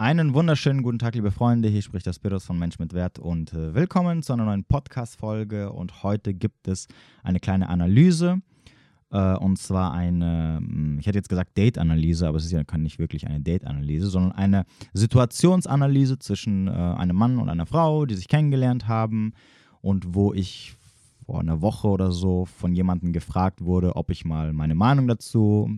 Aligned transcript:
Einen 0.00 0.32
wunderschönen 0.32 0.82
guten 0.82 0.98
Tag, 0.98 1.14
liebe 1.14 1.30
Freunde. 1.30 1.68
Hier 1.68 1.82
spricht 1.82 2.06
der 2.06 2.14
Spiros 2.14 2.46
von 2.46 2.58
Mensch 2.58 2.78
mit 2.78 2.94
Wert 2.94 3.18
und 3.18 3.52
äh, 3.52 3.74
willkommen 3.74 4.22
zu 4.22 4.32
einer 4.32 4.46
neuen 4.46 4.64
Podcast-Folge. 4.64 5.70
Und 5.72 6.02
heute 6.02 6.32
gibt 6.32 6.68
es 6.68 6.88
eine 7.22 7.38
kleine 7.38 7.68
Analyse. 7.68 8.40
Äh, 9.12 9.34
und 9.34 9.58
zwar 9.58 9.92
eine, 9.92 10.56
hm, 10.56 10.96
ich 11.00 11.06
hätte 11.06 11.18
jetzt 11.18 11.28
gesagt 11.28 11.54
Date-Analyse, 11.58 12.26
aber 12.26 12.38
es 12.38 12.46
ist 12.46 12.52
ja 12.52 12.62
nicht 12.78 12.98
wirklich 12.98 13.26
eine 13.26 13.42
Date-Analyse, 13.42 14.06
sondern 14.06 14.32
eine 14.32 14.64
Situationsanalyse 14.94 16.18
zwischen 16.18 16.68
äh, 16.68 16.70
einem 16.70 17.16
Mann 17.16 17.38
und 17.38 17.50
einer 17.50 17.66
Frau, 17.66 18.06
die 18.06 18.14
sich 18.14 18.28
kennengelernt 18.28 18.88
haben 18.88 19.34
und 19.82 20.14
wo 20.14 20.32
ich 20.32 20.76
vor 21.26 21.40
einer 21.40 21.60
Woche 21.60 21.88
oder 21.88 22.10
so 22.10 22.46
von 22.46 22.74
jemandem 22.74 23.12
gefragt 23.12 23.62
wurde, 23.62 23.96
ob 23.96 24.10
ich 24.10 24.24
mal 24.24 24.54
meine 24.54 24.74
Meinung 24.74 25.08
dazu 25.08 25.68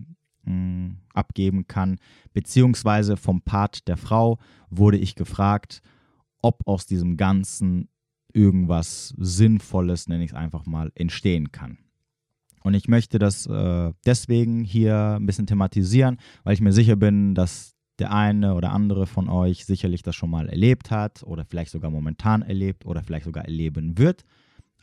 mh, 0.45 0.95
abgeben 1.13 1.67
kann. 1.67 1.97
Beziehungsweise 2.33 3.17
vom 3.17 3.41
Part 3.41 3.87
der 3.87 3.97
Frau 3.97 4.39
wurde 4.69 4.97
ich 4.97 5.15
gefragt, 5.15 5.81
ob 6.41 6.67
aus 6.67 6.85
diesem 6.85 7.17
Ganzen 7.17 7.89
irgendwas 8.33 9.13
Sinnvolles, 9.17 10.07
nenne 10.07 10.23
ich 10.23 10.31
es 10.31 10.35
einfach 10.35 10.65
mal, 10.65 10.91
entstehen 10.95 11.51
kann. 11.51 11.77
Und 12.63 12.73
ich 12.73 12.87
möchte 12.87 13.19
das 13.19 13.45
äh, 13.45 13.91
deswegen 14.05 14.63
hier 14.63 15.17
ein 15.19 15.25
bisschen 15.25 15.47
thematisieren, 15.47 16.17
weil 16.43 16.53
ich 16.53 16.61
mir 16.61 16.71
sicher 16.71 16.95
bin, 16.95 17.35
dass 17.35 17.75
der 17.99 18.11
eine 18.11 18.55
oder 18.55 18.71
andere 18.71 19.05
von 19.05 19.29
euch 19.29 19.65
sicherlich 19.65 20.01
das 20.01 20.15
schon 20.15 20.29
mal 20.29 20.49
erlebt 20.49 20.89
hat 20.89 21.23
oder 21.23 21.45
vielleicht 21.45 21.71
sogar 21.71 21.91
momentan 21.91 22.41
erlebt 22.41 22.85
oder 22.85 23.03
vielleicht 23.03 23.25
sogar 23.25 23.45
erleben 23.45 23.97
wird 23.97 24.23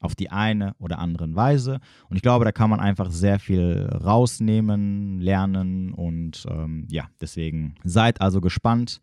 auf 0.00 0.14
die 0.14 0.30
eine 0.30 0.74
oder 0.78 0.98
andere 0.98 1.34
Weise. 1.34 1.78
Und 2.08 2.16
ich 2.16 2.22
glaube, 2.22 2.44
da 2.44 2.52
kann 2.52 2.70
man 2.70 2.80
einfach 2.80 3.10
sehr 3.10 3.38
viel 3.38 3.88
rausnehmen, 4.02 5.20
lernen 5.20 5.92
und 5.92 6.46
ähm, 6.48 6.86
ja, 6.90 7.08
deswegen 7.20 7.74
seid 7.84 8.20
also 8.20 8.40
gespannt 8.40 9.00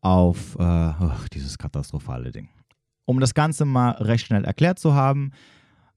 auf 0.00 0.56
äh, 0.58 0.62
oh, 1.00 1.12
dieses 1.32 1.58
katastrophale 1.58 2.32
Ding. 2.32 2.48
Um 3.04 3.20
das 3.20 3.34
Ganze 3.34 3.64
mal 3.64 3.90
recht 3.92 4.26
schnell 4.26 4.44
erklärt 4.44 4.78
zu 4.78 4.94
haben, 4.94 5.32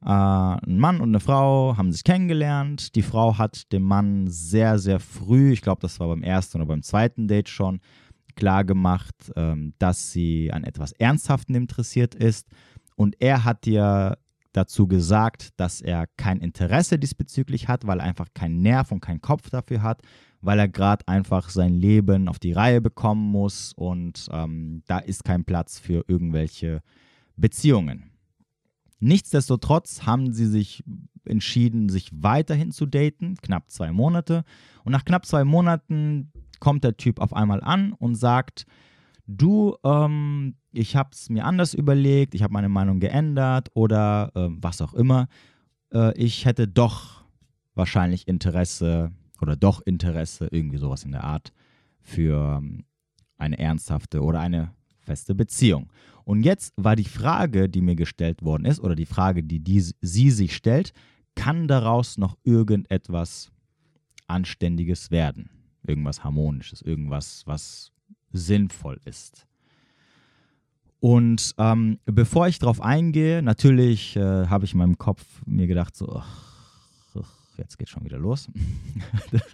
äh, 0.03 0.09
ein 0.09 0.79
Mann 0.79 1.01
und 1.01 1.09
eine 1.09 1.19
Frau 1.19 1.75
haben 1.77 1.91
sich 1.91 2.03
kennengelernt. 2.03 2.95
Die 2.95 3.01
Frau 3.01 3.37
hat 3.37 3.71
dem 3.71 3.83
Mann 3.83 4.27
sehr, 4.27 4.79
sehr 4.79 4.99
früh, 4.99 5.51
ich 5.51 5.61
glaube, 5.61 5.81
das 5.81 5.99
war 5.99 6.07
beim 6.07 6.23
ersten 6.23 6.57
oder 6.57 6.67
beim 6.67 6.83
zweiten 6.83 7.27
Date 7.27 7.49
schon, 7.49 7.79
klar 8.35 8.63
gemacht, 8.63 9.15
ähm, 9.35 9.73
dass 9.79 10.11
sie 10.11 10.51
an 10.51 10.63
etwas 10.63 10.91
Ernsthaftem 10.93 11.55
interessiert 11.55 12.15
ist 12.15 12.47
und 12.99 13.15
er 13.21 13.45
hat 13.45 13.63
dir 13.63 14.17
dazu 14.51 14.85
gesagt, 14.85 15.57
dass 15.57 15.79
er 15.79 16.05
kein 16.17 16.41
Interesse 16.41 16.99
diesbezüglich 16.99 17.69
hat, 17.69 17.87
weil 17.87 17.99
er 17.99 18.05
einfach 18.05 18.27
keinen 18.33 18.61
Nerv 18.61 18.91
und 18.91 18.99
keinen 18.99 19.21
Kopf 19.21 19.49
dafür 19.49 19.81
hat, 19.81 20.01
weil 20.41 20.59
er 20.59 20.67
gerade 20.67 21.07
einfach 21.07 21.49
sein 21.49 21.73
Leben 21.73 22.27
auf 22.27 22.39
die 22.39 22.51
Reihe 22.51 22.81
bekommen 22.81 23.31
muss 23.31 23.71
und 23.71 24.27
ähm, 24.33 24.83
da 24.87 24.99
ist 24.99 25.23
kein 25.23 25.45
Platz 25.45 25.79
für 25.79 26.03
irgendwelche 26.09 26.81
Beziehungen. 27.37 28.11
Nichtsdestotrotz 28.99 30.01
haben 30.05 30.33
sie 30.33 30.47
sich 30.47 30.83
entschieden, 31.23 31.87
sich 31.87 32.09
weiterhin 32.11 32.71
zu 32.71 32.85
daten, 32.85 33.35
knapp 33.41 33.71
zwei 33.71 33.93
Monate. 33.93 34.43
Und 34.83 34.91
nach 34.91 35.05
knapp 35.05 35.25
zwei 35.25 35.45
Monaten 35.45 36.33
kommt 36.59 36.83
der 36.83 36.97
Typ 36.97 37.21
auf 37.21 37.31
einmal 37.33 37.63
an 37.63 37.93
und 37.93 38.15
sagt, 38.15 38.65
du, 39.29 39.77
ähm, 39.83 40.55
ich 40.71 40.95
habe 40.95 41.09
es 41.13 41.29
mir 41.29 41.45
anders 41.45 41.73
überlegt, 41.73 42.35
ich 42.35 42.43
habe 42.43 42.53
meine 42.53 42.69
Meinung 42.69 42.99
geändert 42.99 43.69
oder 43.73 44.31
äh, 44.35 44.47
was 44.49 44.81
auch 44.81 44.93
immer. 44.93 45.27
Äh, 45.93 46.17
ich 46.17 46.45
hätte 46.45 46.67
doch 46.67 47.23
wahrscheinlich 47.75 48.27
Interesse 48.27 49.11
oder 49.41 49.55
doch 49.55 49.81
Interesse, 49.81 50.47
irgendwie 50.51 50.77
sowas 50.77 51.03
in 51.03 51.11
der 51.11 51.23
Art, 51.23 51.53
für 52.01 52.57
ähm, 52.57 52.85
eine 53.37 53.57
ernsthafte 53.57 54.21
oder 54.21 54.39
eine 54.39 54.73
feste 54.99 55.35
Beziehung. 55.35 55.91
Und 56.25 56.43
jetzt 56.43 56.73
war 56.75 56.95
die 56.95 57.05
Frage, 57.05 57.69
die 57.69 57.81
mir 57.81 57.95
gestellt 57.95 58.43
worden 58.43 58.65
ist, 58.65 58.79
oder 58.79 58.95
die 58.95 59.05
Frage, 59.05 59.43
die, 59.43 59.59
die 59.59 59.79
sie 59.79 60.31
sich 60.31 60.55
stellt, 60.55 60.93
kann 61.35 61.67
daraus 61.67 62.17
noch 62.17 62.37
irgendetwas 62.43 63.51
Anständiges 64.27 65.09
werden? 65.09 65.49
Irgendwas 65.87 66.23
Harmonisches, 66.23 66.81
irgendwas, 66.81 67.43
was 67.45 67.91
sinnvoll 68.31 68.99
ist. 69.05 69.45
Und 70.99 71.55
ähm, 71.57 71.99
bevor 72.05 72.47
ich 72.47 72.59
darauf 72.59 72.81
eingehe, 72.81 73.41
natürlich 73.41 74.15
äh, 74.17 74.47
habe 74.47 74.65
ich 74.65 74.73
in 74.73 74.79
meinem 74.79 74.97
Kopf 74.97 75.23
mir 75.45 75.67
gedacht, 75.67 75.95
so, 75.95 76.13
ach, 76.13 76.49
jetzt 77.59 77.77
geht 77.77 77.89
schon 77.89 78.03
wieder 78.03 78.17
los. 78.17 78.49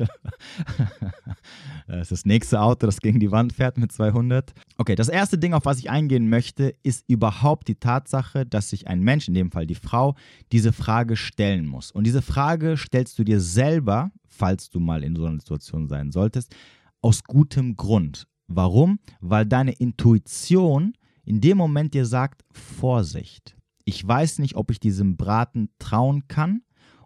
das 1.88 2.02
ist 2.02 2.12
das 2.12 2.26
nächste 2.26 2.62
Auto, 2.62 2.86
das 2.86 3.00
gegen 3.00 3.20
die 3.20 3.32
Wand 3.32 3.52
fährt 3.54 3.78
mit 3.78 3.92
200. 3.92 4.54
Okay, 4.78 4.96
das 4.96 5.10
erste 5.10 5.38
Ding, 5.38 5.54
auf 5.54 5.66
was 5.66 5.80
ich 5.80 5.90
eingehen 5.90 6.30
möchte, 6.30 6.74
ist 6.84 7.04
überhaupt 7.10 7.68
die 7.68 7.76
Tatsache, 7.76 8.46
dass 8.46 8.70
sich 8.70 8.88
ein 8.88 9.02
Mensch, 9.02 9.28
in 9.28 9.34
dem 9.34 9.52
Fall 9.52 9.68
die 9.68 9.76
Frau, 9.76 10.16
diese 10.52 10.72
Frage 10.72 11.18
stellen 11.18 11.66
muss. 11.66 11.92
Und 11.92 12.06
diese 12.06 12.22
Frage 12.22 12.78
stellst 12.78 13.20
du 13.20 13.24
dir 13.24 13.42
selber, 13.42 14.12
falls 14.28 14.70
du 14.70 14.80
mal 14.80 15.04
in 15.04 15.16
so 15.16 15.26
einer 15.26 15.40
Situation 15.40 15.88
sein 15.88 16.12
solltest, 16.12 16.56
aus 17.02 17.24
gutem 17.24 17.76
Grund. 17.76 18.28
Warum? 18.48 19.00
Weil 19.22 19.46
deine 19.46 19.74
Intuition 19.74 20.94
in 21.26 21.42
dem 21.42 21.58
Moment 21.58 21.94
dir 21.94 22.06
sagt, 22.06 22.46
Vorsicht. 22.52 23.58
Ich 23.84 24.06
weiß 24.06 24.40
nicht, 24.40 24.56
ob 24.56 24.72
ich 24.72 24.80
diesem 24.80 25.18
Braten 25.18 25.70
trauen 25.80 26.28
kann 26.28 26.62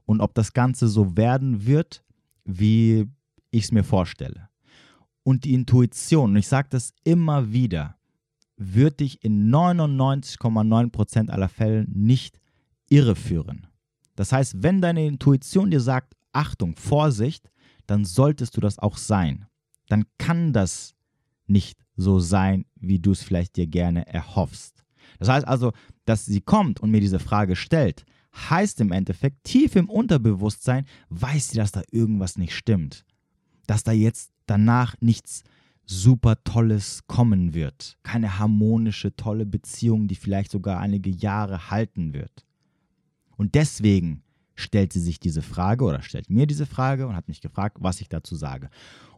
und 0.05 0.22
ob 0.22 0.33
das 0.33 0.53
Ganze 0.53 0.88
so 0.88 1.17
werden 1.17 1.66
wird, 1.66 2.03
wie 2.44 3.05
ich 3.51 3.66
es 3.66 3.72
mir 3.72 3.83
vorstelle. 3.83 4.49
Und 5.23 5.44
die 5.44 5.53
Intuition, 5.53 6.31
und 6.31 6.38
ich 6.38 6.47
sage 6.47 6.69
das 6.72 6.94
immer 7.03 7.51
wieder, 7.51 7.97
wird 8.57 8.99
dich 8.99 9.23
in 9.23 9.49
99,9% 9.49 11.29
aller 11.29 11.49
Fälle 11.49 11.85
nicht 11.88 12.39
irreführen. 12.89 13.67
Das 14.16 14.31
heißt, 14.33 14.61
wenn 14.63 14.81
deine 14.81 15.05
Intuition 15.05 15.72
dir 15.72 15.79
sagt, 15.79 16.16
Achtung, 16.33 16.75
Vorsicht, 16.75 17.49
dann 17.88 18.05
solltest 18.05 18.57
du 18.57 18.61
das 18.61 18.78
auch 18.79 18.97
sein. 18.97 19.45
Dann 19.88 20.05
kann 20.17 20.51
das 20.53 20.95
nicht 21.49 21.79
so 21.95 22.19
sein, 22.19 22.65
wie 22.75 22.99
du 22.99 23.11
es 23.11 23.23
vielleicht 23.23 23.55
dir 23.57 23.67
gerne 23.67 24.07
erhoffst. 24.07 24.83
Das 25.17 25.29
heißt 25.29 25.47
also, 25.47 25.73
dass 26.05 26.25
sie 26.25 26.41
kommt 26.41 26.79
und 26.79 26.91
mir 26.91 27.01
diese 27.01 27.19
Frage 27.19 27.55
stellt, 27.55 28.05
heißt 28.35 28.79
im 28.81 28.91
Endeffekt, 28.91 29.43
tief 29.43 29.75
im 29.75 29.89
Unterbewusstsein 29.89 30.85
weiß 31.09 31.49
sie, 31.49 31.57
dass 31.57 31.71
da 31.71 31.81
irgendwas 31.91 32.37
nicht 32.37 32.55
stimmt. 32.55 33.05
Dass 33.67 33.83
da 33.83 33.91
jetzt 33.91 34.31
danach 34.45 34.95
nichts 35.01 35.43
super 35.85 36.43
Tolles 36.43 37.01
kommen 37.07 37.53
wird. 37.53 37.97
Keine 38.03 38.37
harmonische, 38.37 39.16
tolle 39.16 39.45
Beziehung, 39.45 40.07
die 40.07 40.16
vielleicht 40.16 40.51
sogar 40.51 40.79
einige 40.79 41.09
Jahre 41.09 41.71
halten 41.71 42.13
wird. 42.13 42.45
Und 43.37 43.55
deswegen 43.55 44.21
stellt 44.55 44.93
sie 44.93 44.99
sich 44.99 45.19
diese 45.19 45.41
Frage 45.41 45.85
oder 45.85 46.01
stellt 46.01 46.29
mir 46.29 46.45
diese 46.45 46.66
Frage 46.66 47.07
und 47.07 47.16
hat 47.16 47.27
mich 47.27 47.41
gefragt, 47.41 47.77
was 47.79 48.01
ich 48.01 48.09
dazu 48.09 48.35
sage. 48.35 48.69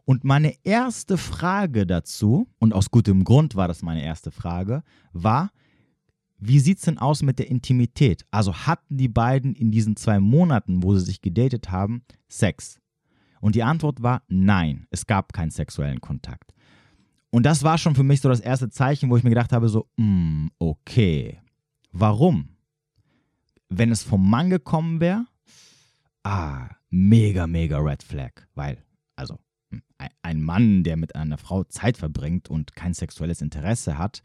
Und 0.04 0.24
meine 0.24 0.54
erste 0.64 1.16
Frage 1.16 1.86
dazu, 1.86 2.48
und 2.58 2.72
aus 2.72 2.90
gutem 2.90 3.24
Grund 3.24 3.54
war 3.54 3.68
das 3.68 3.82
meine 3.82 4.02
erste 4.02 4.30
Frage, 4.30 4.82
war, 5.12 5.50
wie 6.38 6.58
sieht 6.58 6.78
es 6.78 6.84
denn 6.84 6.98
aus 6.98 7.22
mit 7.22 7.38
der 7.38 7.48
Intimität? 7.48 8.26
Also 8.32 8.52
hatten 8.52 8.96
die 8.96 9.08
beiden 9.08 9.54
in 9.54 9.70
diesen 9.70 9.94
zwei 9.94 10.18
Monaten, 10.18 10.82
wo 10.82 10.94
sie 10.94 11.04
sich 11.04 11.20
gedatet 11.20 11.70
haben, 11.70 12.02
Sex? 12.28 12.80
Und 13.40 13.54
die 13.54 13.62
Antwort 13.62 14.02
war 14.02 14.22
nein, 14.28 14.86
es 14.90 15.06
gab 15.06 15.32
keinen 15.32 15.50
sexuellen 15.50 16.00
Kontakt. 16.00 16.52
Und 17.30 17.46
das 17.46 17.62
war 17.62 17.78
schon 17.78 17.94
für 17.94 18.02
mich 18.02 18.20
so 18.20 18.28
das 18.28 18.40
erste 18.40 18.70
Zeichen, 18.70 19.08
wo 19.08 19.16
ich 19.16 19.22
mir 19.22 19.30
gedacht 19.30 19.52
habe, 19.52 19.68
so, 19.68 19.88
mm, 19.96 20.48
okay, 20.58 21.40
warum? 21.92 22.56
Wenn 23.68 23.90
es 23.90 24.02
vom 24.02 24.28
Mann 24.28 24.50
gekommen 24.50 25.00
wäre, 25.00 25.26
ah, 26.24 26.68
mega, 26.90 27.46
mega 27.46 27.78
Red 27.78 28.02
Flag, 28.02 28.32
weil, 28.54 28.84
also 29.16 29.38
ein 30.22 30.42
Mann, 30.42 30.84
der 30.84 30.96
mit 30.96 31.14
einer 31.16 31.38
Frau 31.38 31.64
Zeit 31.64 31.96
verbringt 31.96 32.48
und 32.48 32.74
kein 32.74 32.94
sexuelles 32.94 33.42
Interesse 33.42 33.98
hat, 33.98 34.22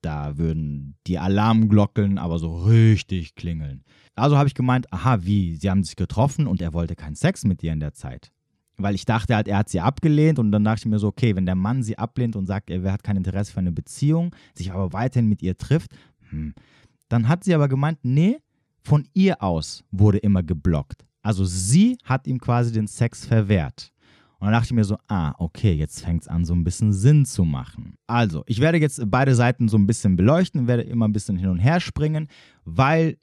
da 0.00 0.38
würden 0.38 0.96
die 1.06 1.18
Alarmglocken 1.18 2.18
aber 2.18 2.38
so 2.38 2.64
richtig 2.64 3.34
klingeln. 3.34 3.84
Also 4.14 4.36
habe 4.36 4.48
ich 4.48 4.54
gemeint, 4.54 4.92
aha, 4.92 5.18
wie, 5.22 5.56
sie 5.56 5.70
haben 5.70 5.84
sich 5.84 5.96
getroffen 5.96 6.46
und 6.46 6.62
er 6.62 6.72
wollte 6.72 6.96
keinen 6.96 7.14
Sex 7.14 7.44
mit 7.44 7.62
ihr 7.62 7.72
in 7.72 7.80
der 7.80 7.92
Zeit. 7.92 8.30
Weil 8.78 8.94
ich 8.94 9.04
dachte 9.04 9.34
halt, 9.34 9.48
er 9.48 9.58
hat 9.58 9.68
sie 9.68 9.80
abgelehnt 9.80 10.38
und 10.38 10.52
dann 10.52 10.64
dachte 10.64 10.80
ich 10.80 10.86
mir 10.86 10.98
so, 10.98 11.08
okay, 11.08 11.36
wenn 11.36 11.46
der 11.46 11.54
Mann 11.54 11.82
sie 11.82 11.98
ablehnt 11.98 12.36
und 12.36 12.46
sagt, 12.46 12.70
er 12.70 12.92
hat 12.92 13.02
kein 13.02 13.16
Interesse 13.16 13.52
für 13.52 13.60
eine 13.60 13.72
Beziehung, 13.72 14.34
sich 14.54 14.72
aber 14.72 14.92
weiterhin 14.92 15.28
mit 15.28 15.42
ihr 15.42 15.56
trifft, 15.56 15.92
hm, 16.30 16.54
dann 17.08 17.28
hat 17.28 17.44
sie 17.44 17.54
aber 17.54 17.68
gemeint, 17.68 17.98
nee, 18.02 18.38
von 18.82 19.06
ihr 19.12 19.42
aus 19.42 19.84
wurde 19.90 20.18
immer 20.18 20.42
geblockt. 20.42 21.04
Also 21.22 21.44
sie 21.44 21.98
hat 22.04 22.26
ihm 22.26 22.40
quasi 22.40 22.72
den 22.72 22.88
Sex 22.88 23.26
verwehrt. 23.26 23.91
Und 24.42 24.46
dann 24.46 24.54
dachte 24.54 24.66
ich 24.66 24.72
mir 24.72 24.82
so, 24.82 24.98
ah, 25.06 25.34
okay, 25.38 25.72
jetzt 25.72 26.04
fängt 26.04 26.22
es 26.22 26.28
an, 26.28 26.44
so 26.44 26.52
ein 26.52 26.64
bisschen 26.64 26.92
Sinn 26.92 27.24
zu 27.24 27.44
machen. 27.44 27.94
Also, 28.08 28.42
ich 28.46 28.58
werde 28.58 28.78
jetzt 28.78 29.00
beide 29.06 29.36
Seiten 29.36 29.68
so 29.68 29.78
ein 29.78 29.86
bisschen 29.86 30.16
beleuchten, 30.16 30.66
werde 30.66 30.82
immer 30.82 31.06
ein 31.06 31.12
bisschen 31.12 31.36
hin 31.36 31.48
und 31.48 31.60
her 31.60 31.78
springen, 31.78 32.26
weil 32.64 33.18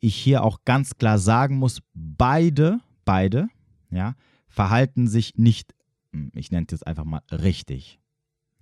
ich 0.00 0.16
hier 0.16 0.42
auch 0.42 0.64
ganz 0.64 0.96
klar 0.96 1.18
sagen 1.18 1.56
muss, 1.56 1.82
beide, 1.92 2.80
beide, 3.04 3.48
ja, 3.90 4.14
verhalten 4.48 5.08
sich 5.08 5.36
nicht, 5.36 5.74
hm, 6.10 6.32
ich 6.34 6.50
nenne 6.50 6.64
es 6.66 6.72
jetzt 6.72 6.86
einfach 6.86 7.04
mal 7.04 7.20
richtig. 7.30 8.00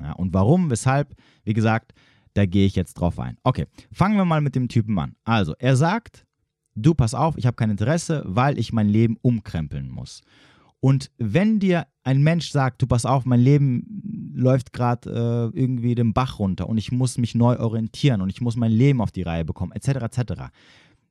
Ja, 0.01 0.11
und 0.15 0.35
warum, 0.35 0.69
weshalb, 0.69 1.15
wie 1.45 1.55
gesagt, 1.55 1.93
da 2.35 2.45
gehe 2.45 2.67
ich 2.67 2.75
jetzt 2.75 2.95
drauf 2.95 3.21
ein. 3.21 3.37
Okay, 3.45 3.67
fangen 3.93 4.17
wir 4.17 4.25
mal 4.25 4.41
mit 4.41 4.57
dem 4.57 4.67
Typen 4.67 4.99
an. 4.99 5.15
Also, 5.23 5.55
er 5.61 5.77
sagt, 5.77 6.27
du 6.75 6.93
pass 6.93 7.15
auf, 7.15 7.39
ich 7.39 7.47
habe 7.47 7.55
kein 7.55 7.71
Interesse, 7.71 8.25
weil 8.27 8.59
ich 8.59 8.73
mein 8.73 8.89
Leben 8.89 9.17
umkrempeln 9.23 9.89
muss. 9.89 10.23
Und 10.81 11.11
wenn 11.19 11.61
dir 11.61 11.87
ein 12.05 12.23
Mensch 12.23 12.51
sagt, 12.51 12.81
du 12.81 12.87
pass 12.87 13.05
auf, 13.05 13.27
mein 13.27 13.41
Leben 13.41 14.33
läuft 14.35 14.73
gerade 14.73 15.53
äh, 15.55 15.59
irgendwie 15.59 15.95
den 15.95 16.15
Bach 16.15 16.39
runter 16.39 16.69
und 16.69 16.79
ich 16.79 16.91
muss 16.91 17.19
mich 17.19 17.35
neu 17.35 17.59
orientieren 17.59 18.23
und 18.23 18.31
ich 18.31 18.41
muss 18.41 18.57
mein 18.57 18.73
Leben 18.73 19.03
auf 19.03 19.13
die 19.13 19.23
Reihe 19.23 19.45
bekommen, 19.45 19.73
etc., 19.73 19.89
etc., 19.89 20.33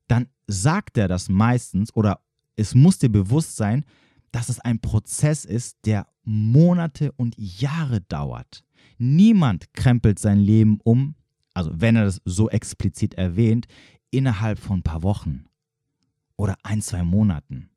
dann 0.07 0.27
sagt 0.47 0.97
er 0.97 1.07
das 1.07 1.29
meistens 1.29 1.95
oder 1.95 2.21
es 2.55 2.73
muss 2.73 2.97
dir 2.97 3.09
bewusst 3.09 3.55
sein, 3.57 3.85
dass 4.31 4.49
es 4.49 4.59
ein 4.59 4.79
Prozess 4.79 5.45
ist, 5.45 5.77
der 5.85 6.07
Monate 6.23 7.11
und 7.11 7.35
Jahre 7.37 8.01
dauert. 8.01 8.63
Niemand 8.97 9.71
krempelt 9.73 10.17
sein 10.17 10.39
Leben 10.39 10.79
um, 10.83 11.15
also 11.53 11.71
wenn 11.75 11.95
er 11.95 12.05
das 12.05 12.21
so 12.25 12.49
explizit 12.49 13.13
erwähnt, 13.13 13.67
innerhalb 14.09 14.57
von 14.57 14.79
ein 14.79 14.83
paar 14.83 15.03
Wochen 15.03 15.45
oder 16.37 16.55
ein, 16.63 16.81
zwei 16.81 17.03
Monaten 17.03 17.69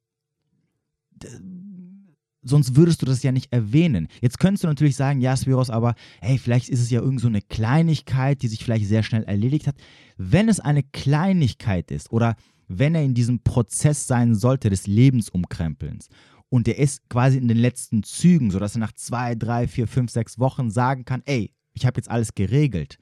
sonst 2.42 2.76
würdest 2.76 3.02
du 3.02 3.06
das 3.06 3.22
ja 3.22 3.32
nicht 3.32 3.52
erwähnen. 3.52 4.08
Jetzt 4.20 4.38
könntest 4.38 4.64
du 4.64 4.68
natürlich 4.68 4.96
sagen, 4.96 5.20
ja, 5.20 5.36
Spiros, 5.36 5.70
aber 5.70 5.94
hey, 6.20 6.38
vielleicht 6.38 6.68
ist 6.68 6.80
es 6.80 6.90
ja 6.90 7.00
irgend 7.00 7.20
so 7.20 7.28
eine 7.28 7.42
Kleinigkeit, 7.42 8.42
die 8.42 8.48
sich 8.48 8.64
vielleicht 8.64 8.86
sehr 8.86 9.02
schnell 9.02 9.24
erledigt 9.24 9.66
hat. 9.66 9.76
Wenn 10.16 10.48
es 10.48 10.60
eine 10.60 10.82
Kleinigkeit 10.82 11.90
ist 11.90 12.10
oder 12.12 12.36
wenn 12.68 12.94
er 12.94 13.02
in 13.02 13.14
diesem 13.14 13.40
Prozess 13.40 14.06
sein 14.06 14.34
sollte 14.34 14.70
des 14.70 14.86
Lebensumkrempelns 14.86 16.08
und 16.48 16.68
er 16.68 16.78
ist 16.78 17.08
quasi 17.08 17.38
in 17.38 17.48
den 17.48 17.58
letzten 17.58 18.02
Zügen, 18.02 18.50
sodass 18.50 18.76
er 18.76 18.80
nach 18.80 18.92
zwei, 18.92 19.34
drei, 19.34 19.68
vier, 19.68 19.86
fünf, 19.86 20.10
sechs 20.10 20.38
Wochen 20.38 20.70
sagen 20.70 21.04
kann, 21.04 21.22
ey, 21.26 21.52
ich 21.74 21.86
habe 21.86 21.98
jetzt 21.98 22.10
alles 22.10 22.34
geregelt, 22.34 22.98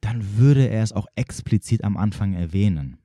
dann 0.00 0.36
würde 0.36 0.68
er 0.68 0.82
es 0.82 0.92
auch 0.92 1.06
explizit 1.14 1.84
am 1.84 1.96
Anfang 1.96 2.34
erwähnen 2.34 2.98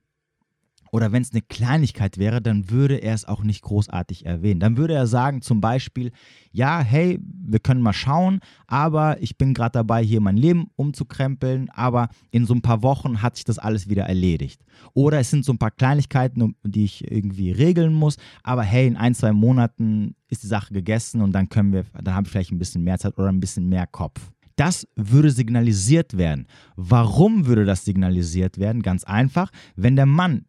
oder 0.92 1.12
wenn 1.12 1.22
es 1.22 1.32
eine 1.32 1.42
Kleinigkeit 1.42 2.18
wäre, 2.18 2.40
dann 2.40 2.70
würde 2.70 2.96
er 2.96 3.14
es 3.14 3.24
auch 3.24 3.42
nicht 3.42 3.62
großartig 3.62 4.26
erwähnen. 4.26 4.60
Dann 4.60 4.76
würde 4.76 4.94
er 4.94 5.06
sagen 5.06 5.42
zum 5.42 5.60
Beispiel, 5.60 6.12
ja, 6.52 6.80
hey, 6.80 7.18
wir 7.22 7.60
können 7.60 7.82
mal 7.82 7.92
schauen, 7.92 8.40
aber 8.66 9.22
ich 9.22 9.38
bin 9.38 9.54
gerade 9.54 9.72
dabei, 9.72 10.02
hier 10.02 10.20
mein 10.20 10.36
Leben 10.36 10.68
umzukrempeln, 10.76 11.70
aber 11.70 12.08
in 12.30 12.46
so 12.46 12.54
ein 12.54 12.62
paar 12.62 12.82
Wochen 12.82 13.22
hat 13.22 13.36
sich 13.36 13.44
das 13.44 13.58
alles 13.58 13.88
wieder 13.88 14.04
erledigt. 14.04 14.62
Oder 14.94 15.20
es 15.20 15.30
sind 15.30 15.44
so 15.44 15.52
ein 15.52 15.58
paar 15.58 15.70
Kleinigkeiten, 15.70 16.54
die 16.64 16.84
ich 16.84 17.10
irgendwie 17.10 17.52
regeln 17.52 17.94
muss, 17.94 18.16
aber 18.42 18.62
hey, 18.62 18.86
in 18.86 18.96
ein, 18.96 19.14
zwei 19.14 19.32
Monaten 19.32 20.16
ist 20.28 20.42
die 20.42 20.48
Sache 20.48 20.74
gegessen 20.74 21.20
und 21.22 21.32
dann 21.32 21.48
können 21.48 21.72
wir, 21.72 21.84
dann 22.02 22.14
habe 22.14 22.26
ich 22.26 22.30
vielleicht 22.30 22.52
ein 22.52 22.58
bisschen 22.58 22.82
mehr 22.82 22.98
Zeit 22.98 23.16
oder 23.18 23.28
ein 23.28 23.40
bisschen 23.40 23.68
mehr 23.68 23.86
Kopf. 23.86 24.30
Das 24.60 24.86
würde 24.94 25.30
signalisiert 25.30 26.18
werden. 26.18 26.46
Warum 26.76 27.46
würde 27.46 27.64
das 27.64 27.86
signalisiert 27.86 28.58
werden? 28.58 28.82
Ganz 28.82 29.04
einfach, 29.04 29.50
wenn 29.74 29.96
der 29.96 30.04
Mann 30.04 30.44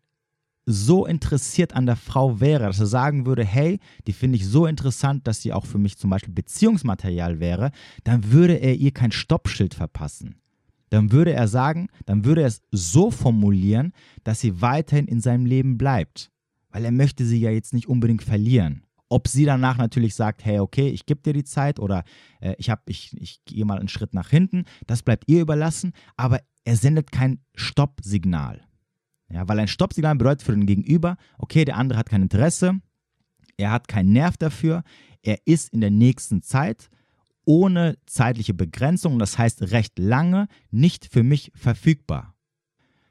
so 0.65 1.05
interessiert 1.05 1.73
an 1.73 1.85
der 1.85 1.95
Frau 1.95 2.39
wäre, 2.39 2.65
dass 2.65 2.79
er 2.79 2.85
sagen 2.85 3.25
würde, 3.25 3.43
hey, 3.43 3.79
die 4.07 4.13
finde 4.13 4.37
ich 4.37 4.47
so 4.47 4.65
interessant, 4.65 5.27
dass 5.27 5.41
sie 5.41 5.53
auch 5.53 5.65
für 5.65 5.79
mich 5.79 5.97
zum 5.97 6.09
Beispiel 6.09 6.33
Beziehungsmaterial 6.33 7.39
wäre, 7.39 7.71
dann 8.03 8.31
würde 8.31 8.55
er 8.55 8.75
ihr 8.75 8.91
kein 8.91 9.11
Stoppschild 9.11 9.73
verpassen. 9.73 10.35
Dann 10.89 11.11
würde 11.11 11.33
er 11.33 11.47
sagen, 11.47 11.87
dann 12.05 12.25
würde 12.25 12.41
er 12.41 12.47
es 12.47 12.61
so 12.71 13.11
formulieren, 13.11 13.93
dass 14.23 14.41
sie 14.41 14.61
weiterhin 14.61 15.07
in 15.07 15.21
seinem 15.21 15.45
Leben 15.45 15.77
bleibt. 15.77 16.31
Weil 16.69 16.85
er 16.85 16.91
möchte 16.91 17.25
sie 17.25 17.39
ja 17.39 17.49
jetzt 17.49 17.73
nicht 17.73 17.87
unbedingt 17.87 18.23
verlieren. 18.23 18.83
Ob 19.09 19.27
sie 19.27 19.45
danach 19.45 19.77
natürlich 19.77 20.15
sagt, 20.15 20.45
hey, 20.45 20.59
okay, 20.59 20.89
ich 20.89 21.05
gebe 21.05 21.21
dir 21.21 21.33
die 21.33 21.43
Zeit 21.43 21.79
oder 21.79 22.03
äh, 22.39 22.55
ich, 22.57 22.71
ich, 22.85 23.17
ich 23.19 23.45
gehe 23.45 23.65
mal 23.65 23.79
einen 23.79 23.89
Schritt 23.89 24.13
nach 24.13 24.29
hinten, 24.29 24.63
das 24.87 25.01
bleibt 25.01 25.25
ihr 25.27 25.41
überlassen, 25.41 25.91
aber 26.15 26.39
er 26.63 26.77
sendet 26.77 27.11
kein 27.11 27.39
Stoppsignal. 27.55 28.61
Ja, 29.31 29.47
weil 29.47 29.59
ein 29.59 29.67
Stoppsignal 29.67 30.15
bedeutet 30.15 30.43
für 30.43 30.51
den 30.51 30.65
Gegenüber, 30.65 31.15
okay, 31.37 31.63
der 31.63 31.77
andere 31.77 31.99
hat 31.99 32.09
kein 32.09 32.21
Interesse, 32.21 32.79
er 33.57 33.71
hat 33.71 33.87
keinen 33.87 34.11
Nerv 34.11 34.37
dafür, 34.37 34.83
er 35.21 35.37
ist 35.45 35.69
in 35.69 35.81
der 35.81 35.91
nächsten 35.91 36.41
Zeit 36.41 36.89
ohne 37.45 37.97
zeitliche 38.05 38.53
Begrenzung, 38.53 39.19
das 39.19 39.37
heißt 39.37 39.71
recht 39.71 39.97
lange, 39.99 40.47
nicht 40.69 41.05
für 41.05 41.23
mich 41.23 41.51
verfügbar. 41.55 42.35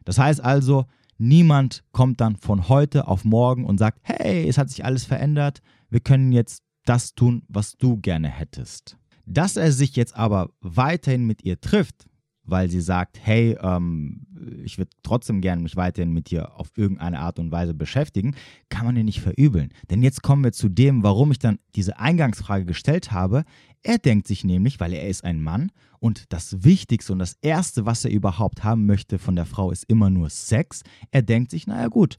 Das 0.05 0.19
heißt 0.19 0.43
also, 0.43 0.87
niemand 1.19 1.85
kommt 1.93 2.21
dann 2.21 2.37
von 2.37 2.69
heute 2.69 3.09
auf 3.09 3.25
morgen 3.25 3.65
und 3.65 3.79
sagt, 3.79 4.01
hey, 4.03 4.49
es 4.49 4.59
hat 4.59 4.71
sich 4.71 4.85
alles 4.85 5.05
verändert, 5.05 5.61
wir 5.89 6.01
können 6.01 6.33
jetzt 6.33 6.63
das 6.85 7.15
tun, 7.15 7.43
was 7.49 7.77
du 7.77 7.97
gerne 7.97 8.29
hättest. 8.29 8.97
Dass 9.27 9.57
er 9.57 9.73
sich 9.73 9.97
jetzt 9.97 10.17
aber 10.17 10.51
weiterhin 10.61 11.27
mit 11.27 11.45
ihr 11.45 11.61
trifft, 11.61 12.07
weil 12.51 12.71
sie 12.71 12.81
sagt, 12.81 13.19
hey, 13.23 13.57
ähm, 13.61 14.27
ich 14.65 14.79
würde 14.79 14.91
trotzdem 15.03 15.41
gerne 15.41 15.63
mich 15.63 15.77
weiterhin 15.77 16.13
mit 16.13 16.31
dir 16.31 16.59
auf 16.59 16.69
irgendeine 16.77 17.21
Art 17.21 17.39
und 17.39 17.51
Weise 17.51 17.75
beschäftigen, 17.75 18.35
kann 18.69 18.87
man 18.87 18.97
ihr 18.97 19.05
nicht 19.05 19.21
verübeln. 19.21 19.73
Denn 19.91 20.03
jetzt 20.03 20.23
kommen 20.23 20.45
wir 20.45 20.53
zu 20.53 20.69
dem, 20.69 21.03
warum 21.03 21.31
ich 21.31 21.39
dann 21.39 21.59
diese 21.77 21.99
Eingangsfrage 21.99 22.65
gestellt 22.65 23.13
habe. 23.13 23.45
Er 23.83 23.99
denkt 23.99 24.27
sich 24.27 24.45
nämlich, 24.45 24.81
weil 24.81 24.93
er 24.93 25.09
ist 25.09 25.25
ein 25.25 25.41
Mann 25.41 25.71
und 26.01 26.33
das 26.33 26.65
Wichtigste 26.65 27.13
und 27.13 27.19
das 27.19 27.37
Erste, 27.41 27.87
was 27.87 28.05
er 28.05 28.11
überhaupt 28.11 28.65
haben 28.65 28.87
möchte 28.87 29.19
von 29.19 29.37
der 29.37 29.47
Frau, 29.47 29.71
ist 29.71 29.85
immer 29.89 30.11
nur 30.11 30.31
Sex. 30.31 30.83
Er 31.11 31.23
denkt 31.23 31.51
sich, 31.51 31.67
naja 31.67 31.89
gut, 31.89 32.17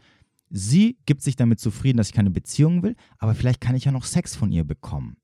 sie 0.50 0.98
gibt 1.06 1.22
sich 1.22 1.36
damit 1.36 1.60
zufrieden, 1.60 1.98
dass 1.98 2.08
ich 2.08 2.14
keine 2.14 2.32
Beziehung 2.32 2.84
will, 2.84 2.96
aber 3.18 3.36
vielleicht 3.36 3.62
kann 3.62 3.76
ich 3.76 3.86
ja 3.86 3.92
noch 3.92 4.06
Sex 4.06 4.36
von 4.36 4.52
ihr 4.52 4.64
bekommen. 4.64 5.18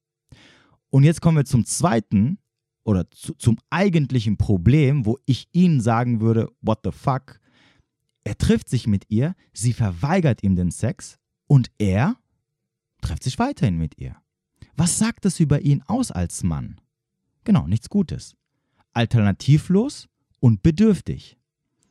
Und 0.90 1.04
jetzt 1.04 1.22
kommen 1.22 1.38
wir 1.38 1.46
zum 1.46 1.66
zweiten 1.66 2.40
oder 2.88 3.12
zu, 3.12 3.34
zum 3.34 3.58
eigentlichen 3.70 4.38
Problem, 4.38 5.06
wo 5.06 5.20
ich 5.26 5.50
ihnen 5.52 5.82
sagen 5.82 6.22
würde, 6.22 6.50
what 6.62 6.80
the 6.86 6.92
fuck? 6.92 7.42
Er 8.24 8.38
trifft 8.38 8.70
sich 8.70 8.88
mit 8.88 9.04
ihr, 9.10 9.36
sie 9.52 9.74
verweigert 9.74 10.42
ihm 10.42 10.56
den 10.56 10.72
Sex 10.72 11.20
und 11.48 11.70
er 11.78 12.16
trifft 13.02 13.24
sich 13.24 13.38
weiterhin 13.40 13.78
mit 13.78 13.98
ihr. 14.00 14.16
Was 14.78 14.98
sagt 14.98 15.26
es 15.26 15.42
über 15.42 15.62
ihn 15.62 15.84
aus 15.88 16.12
als 16.12 16.44
Mann? 16.44 16.80
Genau, 17.44 17.68
nichts 17.68 17.90
Gutes. 17.90 18.38
Alternativlos 18.94 20.08
und 20.40 20.64
bedürftig. 20.64 21.38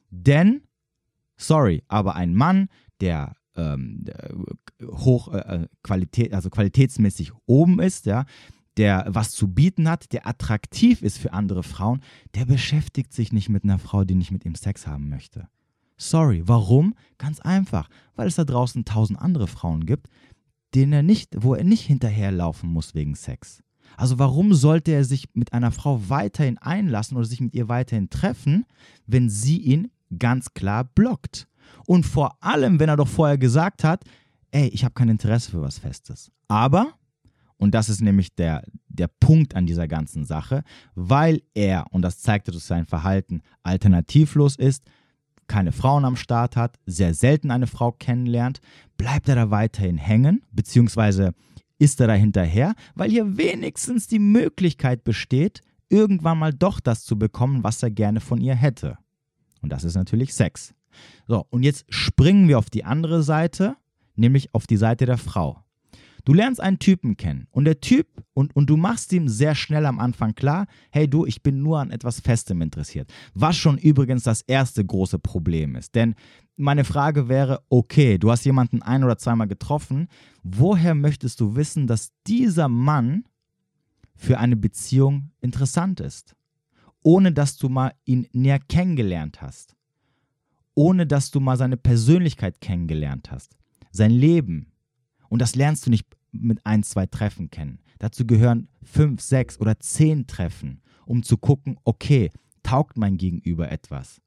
Denn, 0.09 0.63
sorry, 1.37 1.83
aber 1.89 2.17
ein 2.17 2.35
Mann, 2.35 2.69
der 3.03 3.37
ähm, 3.55 4.05
hoch 4.83 5.29
äh, 5.29 5.39
äh, 5.39 5.69
Qualität, 5.83 6.33
also 6.33 6.49
qualitätsmäßig 6.49 7.33
oben 7.45 7.81
ist, 7.81 8.07
ja, 8.07 8.25
der 8.77 9.07
was 9.09 9.31
zu 9.31 9.49
bieten 9.49 9.89
hat, 9.89 10.13
der 10.13 10.27
attraktiv 10.27 11.03
ist 11.03 11.19
für 11.19 11.33
andere 11.33 11.63
Frauen, 11.63 12.01
der 12.35 12.45
beschäftigt 12.45 13.13
sich 13.13 13.33
nicht 13.33 13.49
mit 13.49 13.65
einer 13.65 13.79
Frau, 13.79 14.05
die 14.05 14.15
nicht 14.15 14.31
mit 14.31 14.45
ihm 14.45 14.55
Sex 14.55 14.87
haben 14.87 15.09
möchte. 15.09 15.49
Sorry, 15.97 16.43
warum? 16.47 16.95
Ganz 17.17 17.41
einfach, 17.41 17.89
weil 18.17 18.29
es 18.29 18.35
da 18.37 18.45
draußen 18.45 18.85
tausend 18.85 19.19
andere 19.19 19.47
Frauen 19.47 19.87
gibt, 19.87 20.09
denen 20.75 20.93
er 20.93 21.03
nicht, 21.03 21.31
wo 21.39 21.55
er 21.55 21.65
nicht 21.65 21.87
hinterherlaufen 21.87 22.69
muss 22.69 22.95
wegen 22.95 23.15
Sex. 23.15 23.63
Also 23.97 24.19
warum 24.19 24.53
sollte 24.53 24.93
er 24.93 25.05
sich 25.05 25.29
mit 25.33 25.53
einer 25.55 25.71
Frau 25.71 26.09
weiterhin 26.09 26.59
einlassen 26.59 27.17
oder 27.17 27.27
sich 27.27 27.41
mit 27.41 27.55
ihr 27.55 27.69
weiterhin 27.69 28.11
treffen, 28.11 28.67
wenn 29.07 29.31
sie 29.31 29.59
ihn 29.59 29.91
ganz 30.19 30.53
klar 30.53 30.85
blockt? 30.85 31.49
Und 31.87 32.05
vor 32.05 32.37
allem, 32.43 32.79
wenn 32.79 32.91
er 32.91 32.97
doch 32.97 33.09
vorher 33.09 33.39
gesagt 33.39 33.85
hat, 33.85 34.05
ey, 34.51 34.69
ich 34.69 34.85
habe 34.85 34.95
kein 34.95 35.09
Interesse 35.09 35.51
für 35.51 35.63
was 35.63 35.79
Festes. 35.79 36.31
Aber 36.49 36.93
und 37.59 37.75
das 37.75 37.89
ist 37.89 38.03
nämlich 38.03 38.35
der, 38.35 38.63
der 38.89 39.09
Punkt 39.09 39.55
an 39.55 39.67
dieser 39.67 39.89
ganzen 39.89 40.25
Sache, 40.25 40.63
weil 40.95 41.43
er, 41.55 41.87
und 41.91 42.03
das 42.03 42.21
zeigt 42.21 42.49
durch 42.49 42.65
sein 42.65 42.87
Verhalten, 42.87 43.43
alternativlos 43.63 44.57
ist, 44.57 44.85
keine 45.47 45.73
Frauen 45.73 46.05
am 46.05 46.17
Start 46.17 46.57
hat, 46.57 46.79
sehr 46.87 47.15
selten 47.15 47.51
eine 47.51 47.67
Frau 47.67 47.93
kennenlernt, 47.93 48.61
bleibt 48.97 49.29
er 49.29 49.37
da 49.37 49.51
weiterhin 49.51 49.97
hängen, 49.97 50.43
beziehungsweise 50.51 51.35
ist 51.79 52.01
er 52.01 52.09
da 52.09 52.15
hinterher, 52.15 52.75
weil 52.95 53.11
hier 53.11 53.37
wenigstens 53.37 54.07
die 54.07 54.19
Möglichkeit 54.19 55.05
besteht, 55.05 55.61
irgendwann 55.89 56.39
mal 56.39 56.53
doch 56.53 56.81
das 56.81 57.05
zu 57.05 57.19
bekommen, 57.19 57.63
was 57.63 57.83
er 57.83 57.91
gerne 57.91 58.21
von 58.21 58.41
ihr 58.41 58.55
hätte. 58.55 58.99
Und 59.63 59.71
das 59.71 59.85
ist 59.85 59.95
natürlich 59.95 60.35
Sex. 60.35 60.75
So, 61.29 61.47
und 61.51 61.63
jetzt 61.63 61.85
springen 61.89 62.49
wir 62.49 62.59
auf 62.59 62.71
die 62.71 62.85
andere 62.85 63.23
Seite, 63.23 63.77
nämlich 64.15 64.55
auf 64.55 64.67
die 64.67 64.79
Seite 64.79 65.07
der 65.07 65.19
Frau. 65.19 65.63
Du 66.27 66.35
lernst 66.35 66.61
einen 66.61 66.81
Typen 66.81 67.17
kennen 67.17 67.47
und 67.53 67.67
der 67.67 67.81
Typ, 67.81 68.09
und, 68.35 68.55
und 68.57 68.69
du 68.69 68.77
machst 68.77 69.13
ihm 69.13 69.29
sehr 69.29 69.55
schnell 69.55 69.87
am 69.87 70.01
Anfang 70.01 70.35
klar, 70.35 70.67
hey 70.91 71.09
du, 71.09 71.25
ich 71.25 71.41
bin 71.41 71.63
nur 71.63 71.79
an 71.79 71.93
etwas 71.93 72.19
Festem 72.19 72.61
interessiert. 72.63 73.13
Was 73.35 73.57
schon 73.57 73.79
übrigens 73.79 74.25
das 74.25 74.43
erste 74.43 74.85
große 74.85 75.21
Problem 75.21 75.77
ist. 75.77 75.95
Denn 75.95 76.17
meine 76.57 76.83
Frage 76.83 77.29
wäre, 77.29 77.63
okay, 77.69 78.19
du 78.19 78.33
hast 78.33 78.45
jemanden 78.45 78.83
ein 78.83 79.05
oder 79.05 79.17
zweimal 79.19 79.47
getroffen, 79.47 80.09
woher 80.43 80.97
möchtest 80.97 81.41
du 81.41 81.55
wissen, 81.55 81.87
dass 81.87 82.11
dieser 82.27 82.69
Mann 82.69 83.23
für 84.17 84.39
eine 84.41 84.57
Beziehung 84.57 85.31
interessant 85.41 86.01
ist? 86.01 86.35
Ohne 87.03 87.31
dass 87.31 87.57
du 87.57 87.69
mal 87.69 87.93
ihn 88.05 88.27
näher 88.33 88.59
kennengelernt 88.59 89.43
hast. 89.43 89.77
Ohne 90.75 91.07
dass 91.07 91.31
du 91.31 91.39
mal 91.39 91.57
seine 91.57 91.77
Persönlichkeit 91.77 92.61
kennengelernt 92.61 93.31
hast. 93.31 93.57
Sein 93.93 94.11
Leben, 94.11 94.73
und 95.29 95.41
das 95.41 95.55
lernst 95.55 95.87
du 95.87 95.91
nicht 95.91 96.16
mit 96.43 96.65
ein, 96.65 96.83
zwei 96.83 97.07
Treffen 97.07 97.51
kennen. 97.51 97.81
Dazu 97.99 98.27
gehören 98.27 98.69
fünf, 98.83 99.21
sechs 99.21 99.59
oder 99.61 99.79
zehn 99.79 100.27
Treffen, 100.27 100.81
um 101.07 101.23
zu 101.23 101.37
gucken, 101.39 101.79
okay, 101.85 102.31
taugt 102.63 102.99
mein 102.99 103.17
Gegenüber 103.17 103.71
etwas? 103.71 104.21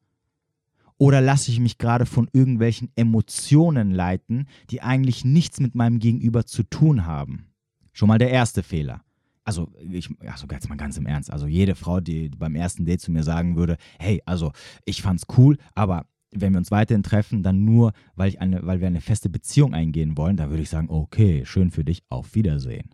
Oder 0.97 1.21
lasse 1.21 1.51
ich 1.51 1.59
mich 1.59 1.77
gerade 1.77 2.05
von 2.05 2.29
irgendwelchen 2.33 2.91
Emotionen 2.95 3.91
leiten, 3.91 4.47
die 4.69 4.81
eigentlich 4.81 5.23
nichts 5.23 5.61
mit 5.61 5.73
meinem 5.73 5.99
Gegenüber 5.99 6.45
zu 6.45 6.63
tun 6.63 7.05
haben? 7.05 7.45
Schon 7.93 8.09
mal 8.09 8.17
der 8.17 8.31
erste 8.31 8.63
Fehler. 8.63 9.01
Also, 9.45 9.71
ich, 9.89 10.09
also 10.27 10.45
jetzt 10.51 10.69
mal 10.69 10.75
ganz 10.75 10.97
im 10.97 11.05
Ernst. 11.05 11.31
Also, 11.31 11.47
jede 11.47 11.75
Frau, 11.75 12.01
die 12.01 12.29
beim 12.29 12.53
ersten 12.53 12.85
Date 12.85 13.01
zu 13.01 13.11
mir 13.11 13.23
sagen 13.23 13.55
würde: 13.55 13.77
Hey, 13.97 14.21
also, 14.25 14.51
ich 14.85 15.01
fand's 15.01 15.23
cool, 15.37 15.57
aber 15.73 16.05
wenn 16.31 16.53
wir 16.53 16.59
uns 16.59 16.71
weiterhin 16.71 17.03
treffen, 17.03 17.43
dann 17.43 17.65
nur, 17.65 17.93
weil, 18.15 18.29
ich 18.29 18.41
eine, 18.41 18.65
weil 18.65 18.79
wir 18.79 18.87
eine 18.87 19.01
feste 19.01 19.29
Beziehung 19.29 19.73
eingehen 19.73 20.17
wollen, 20.17 20.37
da 20.37 20.49
würde 20.49 20.63
ich 20.63 20.69
sagen: 20.69 20.89
Okay, 20.89 21.43
schön 21.45 21.71
für 21.71 21.83
dich, 21.83 22.03
auf 22.09 22.35
Wiedersehen. 22.35 22.89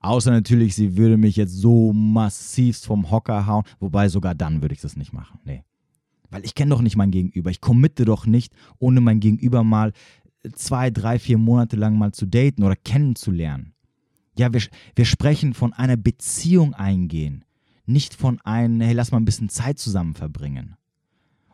Außer 0.00 0.30
natürlich, 0.30 0.74
sie 0.74 0.96
würde 0.96 1.16
mich 1.16 1.36
jetzt 1.36 1.54
so 1.54 1.92
massivst 1.92 2.86
vom 2.86 3.10
Hocker 3.10 3.46
hauen, 3.46 3.64
wobei 3.78 4.08
sogar 4.08 4.34
dann 4.34 4.62
würde 4.62 4.74
ich 4.74 4.80
das 4.80 4.96
nicht 4.96 5.12
machen. 5.12 5.38
Nee. 5.44 5.62
Weil 6.30 6.44
ich 6.44 6.54
kenne 6.54 6.70
doch 6.70 6.80
nicht 6.80 6.96
mein 6.96 7.10
Gegenüber. 7.10 7.50
Ich 7.50 7.60
committe 7.60 8.04
doch 8.04 8.26
nicht, 8.26 8.54
ohne 8.78 9.00
mein 9.00 9.20
Gegenüber 9.20 9.62
mal 9.62 9.92
zwei, 10.54 10.90
drei, 10.90 11.18
vier 11.18 11.38
Monate 11.38 11.76
lang 11.76 11.96
mal 11.96 12.12
zu 12.12 12.26
daten 12.26 12.62
oder 12.62 12.74
kennenzulernen. 12.74 13.74
Ja, 14.36 14.52
wir, 14.52 14.62
wir 14.96 15.04
sprechen 15.04 15.52
von 15.52 15.72
einer 15.72 15.96
Beziehung 15.96 16.74
eingehen, 16.74 17.44
nicht 17.84 18.14
von 18.14 18.40
einem, 18.40 18.80
hey, 18.80 18.94
lass 18.94 19.12
mal 19.12 19.20
ein 19.20 19.26
bisschen 19.26 19.50
Zeit 19.50 19.78
zusammen 19.78 20.14
verbringen. 20.14 20.76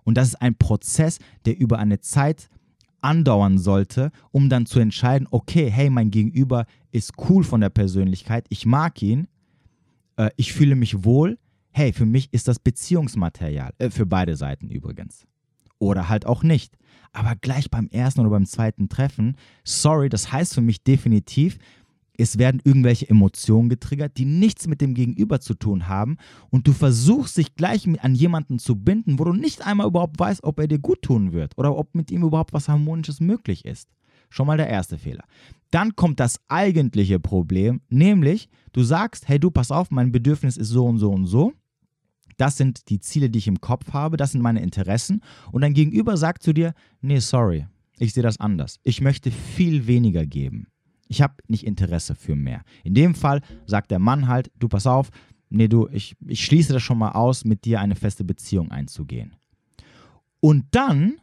Und 0.09 0.15
das 0.15 0.29
ist 0.29 0.37
ein 0.37 0.55
Prozess, 0.55 1.19
der 1.45 1.59
über 1.59 1.79
eine 1.79 2.01
Zeit 2.01 2.49
andauern 3.03 3.59
sollte, 3.59 4.11
um 4.31 4.49
dann 4.49 4.65
zu 4.65 4.81
entscheiden, 4.81 5.29
okay, 5.31 5.71
hey, 5.71 5.91
mein 5.91 6.11
Gegenüber 6.11 6.65
ist 6.93 7.13
cool 7.29 7.45
von 7.45 7.61
der 7.61 7.69
Persönlichkeit, 7.69 8.47
ich 8.49 8.65
mag 8.65 9.03
ihn, 9.03 9.29
äh, 10.17 10.31
ich 10.37 10.55
fühle 10.55 10.77
mich 10.77 11.05
wohl, 11.05 11.39
hey, 11.73 11.93
für 11.93 12.07
mich 12.07 12.33
ist 12.33 12.49
das 12.49 12.59
Beziehungsmaterial, 12.59 13.75
äh, 13.77 13.91
für 13.91 14.07
beide 14.07 14.35
Seiten 14.37 14.71
übrigens. 14.71 15.27
Oder 15.79 16.09
halt 16.09 16.25
auch 16.25 16.43
nicht. 16.43 16.79
Aber 17.13 17.37
gleich 17.37 17.71
beim 17.71 17.89
ersten 17.89 18.21
oder 18.21 18.31
beim 18.31 18.47
zweiten 18.47 18.89
Treffen, 18.89 19.37
sorry, 19.63 20.09
das 20.09 20.33
heißt 20.33 20.55
für 20.55 20.63
mich 20.63 20.83
definitiv, 20.83 21.59
es 22.19 22.37
werden 22.37 22.61
irgendwelche 22.65 23.09
Emotionen 23.09 23.71
getriggert, 23.71 24.19
die 24.19 24.27
nichts 24.27 24.67
mit 24.67 24.83
dem 24.83 24.93
Gegenüber 24.93 25.41
zu 25.41 25.55
tun 25.55 25.89
haben 25.89 26.19
und 26.51 26.67
du 26.67 26.73
versuchst 26.73 27.39
dich 27.39 27.55
gleich 27.55 27.89
an 28.03 28.15
jemanden 28.15 28.59
zu 28.59 28.77
binden, 28.77 29.19
wo 29.19 29.25
du 29.25 29.33
nicht 29.33 29.67
einmal 29.67 29.87
überhaupt 29.87 30.19
weißt, 30.19 30.45
ob 30.45 30.59
er 30.59 30.69
dir 30.69 30.79
gut 30.79 31.03
tun 31.03 31.33
wird 31.33 31.57
oder 31.57 31.77
ob 31.77 31.95
mit 31.95 32.11
ihm 32.11 32.25
überhaupt 32.25 32.53
was 32.53 32.69
Harmonisches 32.69 33.21
möglich 33.21 33.65
ist. 33.65 33.89
Schon 34.31 34.47
mal 34.47 34.59
der 34.59 34.69
erste 34.69 34.99
Fehler. 34.99 35.25
Dann 35.71 35.97
kommt 35.97 36.21
das 36.21 36.41
eigentliche 36.49 37.19
Problem, 37.19 37.81
nämlich 37.89 38.51
du 38.73 38.83
sagst, 38.83 39.29
hey 39.29 39.39
du, 39.39 39.51
pass 39.51 39.71
auf, 39.71 39.91
mein 39.91 40.13
Bedürfnis 40.13 40.59
ist 40.59 40.69
so 40.69 40.85
und 40.85 40.99
so 40.99 41.11
und 41.11 41.27
so 41.27 41.55
das 42.39 42.57
sind 42.57 42.89
die 42.89 43.01
Ziele, 43.01 43.29
die 43.29 43.41
ich 43.41 43.49
im 43.49 43.61
Kopf 43.61 43.93
habe, 43.93 44.17
das 44.17 44.33
sind 44.33 44.41
meine 44.41 44.63
Interessen. 44.63 45.23
Und 45.53 45.63
dein 45.63 45.75
Gegenüber 45.75 46.17
sagt 46.17 46.43
zu 46.43 46.55
dir, 46.55 46.73
nee, 47.01 47.19
sorry, 47.19 47.67
ich 47.99 48.15
sehe 48.15 48.23
das 48.23 48.41
anders. 48.41 48.79
Ich 48.85 49.01
möchte 49.01 49.31
viel 49.31 49.87
weniger 49.87 50.25
geben. 50.25 50.69
Ich 51.09 51.23
habe 51.23 51.35
nicht 51.49 51.65
Interesse 51.67 52.15
für 52.15 52.37
mehr. 52.37 52.63
In 52.85 52.95
dem 52.95 53.15
Fall 53.15 53.41
sagt 53.67 53.91
der 53.91 53.99
Mann 53.99 54.29
halt, 54.29 54.51
du 54.59 54.69
pass 54.69 54.87
auf, 54.87 55.11
nee, 55.51 55.69
du, 55.69 55.89
ich, 55.91 56.17
ich 56.27 56.45
schließe 56.45 56.73
das 56.73 56.83
schon 56.83 56.99
mal 56.99 57.13
aus, 57.13 57.45
mit 57.45 57.65
dir 57.65 57.81
eine 57.81 57.97
feste 57.97 58.25
Beziehung 58.25 58.71
einzugehen. 58.71 59.35
Und 60.41 60.67
dann 60.71 61.17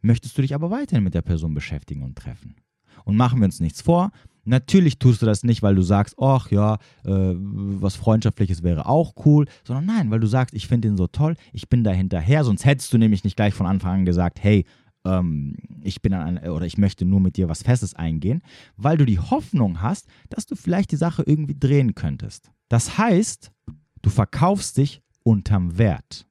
möchtest 0.00 0.38
du 0.38 0.42
dich 0.42 0.54
aber 0.54 0.70
weiterhin 0.70 1.04
mit 1.04 1.14
der 1.14 1.22
Person 1.22 1.54
beschäftigen 1.54 2.02
und 2.02 2.16
treffen. 2.16 2.56
Und 3.04 3.16
machen 3.16 3.40
wir 3.40 3.46
uns 3.46 3.60
nichts 3.60 3.80
vor, 3.80 4.10
Natürlich 4.48 4.98
tust 4.98 5.20
du 5.20 5.26
das 5.26 5.42
nicht, 5.42 5.62
weil 5.62 5.74
du 5.74 5.82
sagst, 5.82 6.14
ach 6.18 6.50
ja, 6.50 6.76
äh, 7.04 7.34
was 7.34 7.96
Freundschaftliches 7.96 8.62
wäre 8.62 8.86
auch 8.86 9.12
cool, 9.26 9.44
sondern 9.62 9.84
nein, 9.84 10.10
weil 10.10 10.20
du 10.20 10.26
sagst, 10.26 10.54
ich 10.54 10.66
finde 10.66 10.88
ihn 10.88 10.96
so 10.96 11.06
toll, 11.06 11.34
ich 11.52 11.68
bin 11.68 11.84
da 11.84 11.90
hinterher, 11.90 12.44
sonst 12.44 12.64
hättest 12.64 12.90
du 12.94 12.96
nämlich 12.96 13.24
nicht 13.24 13.36
gleich 13.36 13.52
von 13.52 13.66
Anfang 13.66 14.00
an 14.00 14.04
gesagt, 14.06 14.42
hey, 14.42 14.64
ähm, 15.08 15.56
ich 15.82 16.02
bin 16.02 16.12
an 16.12 16.38
oder 16.38 16.66
ich 16.66 16.78
möchte 16.78 17.04
nur 17.04 17.20
mit 17.20 17.36
dir 17.36 17.48
was 17.48 17.62
Festes 17.62 17.94
eingehen, 17.94 18.42
weil 18.76 18.96
du 18.96 19.04
die 19.04 19.18
Hoffnung 19.18 19.80
hast, 19.80 20.06
dass 20.28 20.46
du 20.46 20.54
vielleicht 20.54 20.92
die 20.92 20.96
Sache 20.96 21.22
irgendwie 21.26 21.58
drehen 21.58 21.94
könntest. 21.94 22.50
Das 22.68 22.98
heißt, 22.98 23.50
du 24.02 24.10
verkaufst 24.10 24.76
dich 24.76 25.02
unterm 25.22 25.78
Wert. 25.78 26.26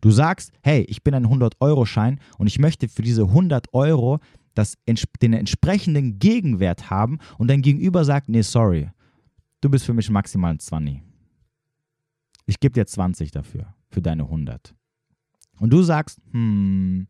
Du 0.00 0.10
sagst, 0.10 0.52
hey, 0.62 0.82
ich 0.82 1.02
bin 1.02 1.14
ein 1.14 1.26
100-Euro-Schein 1.26 2.20
und 2.38 2.46
ich 2.46 2.58
möchte 2.58 2.88
für 2.88 3.02
diese 3.02 3.22
100 3.22 3.72
Euro 3.72 4.18
das, 4.54 4.76
den 5.22 5.32
entsprechenden 5.32 6.18
Gegenwert 6.18 6.90
haben 6.90 7.18
und 7.38 7.48
dein 7.48 7.62
Gegenüber 7.62 8.04
sagt, 8.04 8.28
nee, 8.28 8.42
sorry, 8.42 8.90
du 9.60 9.70
bist 9.70 9.84
für 9.84 9.94
mich 9.94 10.10
maximal 10.10 10.52
ein 10.52 10.58
20. 10.58 11.02
Ich 12.46 12.60
gebe 12.60 12.72
dir 12.72 12.86
20 12.86 13.30
dafür, 13.30 13.74
für 13.90 14.00
deine 14.00 14.24
100. 14.24 14.74
Und 15.58 15.70
du 15.70 15.82
sagst, 15.82 16.20
hm, 16.30 17.08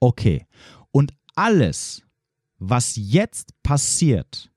okay. 0.00 0.46
Und 0.90 1.12
alles, 1.34 2.02
was 2.58 2.96
jetzt 2.96 3.52
passiert, 3.62 4.50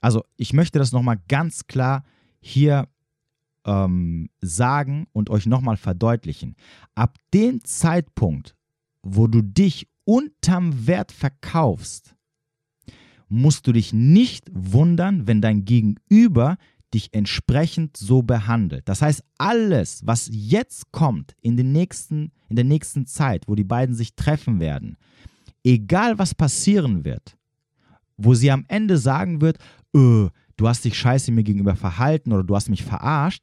also 0.00 0.24
ich 0.36 0.52
möchte 0.52 0.78
das 0.78 0.92
nochmal 0.92 1.20
ganz 1.28 1.66
klar 1.66 2.04
hier 2.40 2.88
ähm, 3.64 4.28
sagen 4.40 5.06
und 5.12 5.30
euch 5.30 5.46
nochmal 5.46 5.76
verdeutlichen. 5.76 6.56
Ab 6.94 7.18
dem 7.32 7.64
Zeitpunkt, 7.64 8.56
wo 9.02 9.26
du 9.26 9.42
dich 9.42 9.88
unterm 10.04 10.86
Wert 10.86 11.12
verkaufst, 11.12 12.16
musst 13.28 13.66
du 13.66 13.72
dich 13.72 13.92
nicht 13.92 14.50
wundern, 14.52 15.26
wenn 15.26 15.40
dein 15.40 15.64
Gegenüber 15.64 16.58
dich 16.94 17.12
entsprechend 17.12 17.96
so 17.96 18.22
behandelt. 18.22 18.88
Das 18.88 19.02
heißt, 19.02 19.22
alles, 19.38 20.06
was 20.06 20.28
jetzt 20.32 20.92
kommt 20.92 21.34
in, 21.40 21.56
den 21.56 21.72
nächsten, 21.72 22.32
in 22.48 22.56
der 22.56 22.64
nächsten 22.64 23.06
Zeit, 23.06 23.48
wo 23.48 23.54
die 23.54 23.64
beiden 23.64 23.94
sich 23.94 24.14
treffen 24.14 24.60
werden, 24.60 24.96
egal 25.64 26.18
was 26.18 26.34
passieren 26.34 27.04
wird, 27.04 27.36
wo 28.16 28.34
sie 28.34 28.50
am 28.50 28.64
Ende 28.68 28.98
sagen 28.98 29.40
wird, 29.40 29.58
öh, 29.94 30.28
du 30.56 30.68
hast 30.68 30.84
dich 30.84 30.96
scheiße 30.96 31.32
mir 31.32 31.44
gegenüber 31.44 31.76
verhalten 31.76 32.32
oder 32.32 32.44
du 32.44 32.54
hast 32.54 32.68
mich 32.68 32.82
verarscht, 32.82 33.42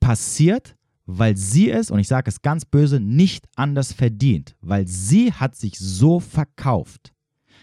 passiert, 0.00 0.76
weil 1.06 1.36
sie 1.36 1.70
es, 1.70 1.90
und 1.90 1.98
ich 1.98 2.08
sage 2.08 2.28
es 2.28 2.42
ganz 2.42 2.64
böse, 2.64 3.00
nicht 3.00 3.46
anders 3.56 3.92
verdient, 3.92 4.56
weil 4.60 4.86
sie 4.86 5.32
hat 5.32 5.56
sich 5.56 5.78
so 5.78 6.20
verkauft. 6.20 7.12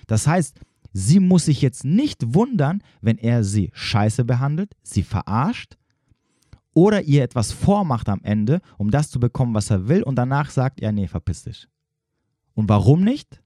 Das 0.06 0.28
heißt, 0.28 0.60
sie 0.98 1.20
muss 1.20 1.46
sich 1.46 1.62
jetzt 1.62 1.86
nicht 1.86 2.34
wundern, 2.34 2.82
wenn 3.02 3.20
er 3.20 3.44
sie 3.44 3.70
scheiße 3.74 4.26
behandelt, 4.26 4.76
sie 4.82 5.04
verarscht 5.04 5.78
oder 6.74 7.04
ihr 7.04 7.24
etwas 7.24 7.52
vormacht 7.52 8.10
am 8.10 8.22
Ende, 8.24 8.62
um 8.78 8.90
das 8.90 9.12
zu 9.12 9.20
bekommen, 9.20 9.54
was 9.54 9.70
er 9.70 9.88
will 9.88 10.02
und 10.02 10.16
danach 10.16 10.50
sagt, 10.50 10.82
ja, 10.82 10.92
nee, 10.92 11.08
verpiss 11.08 11.44
dich. 11.44 11.68
Und 12.56 12.68
warum 12.68 13.04
nicht? 13.04 13.44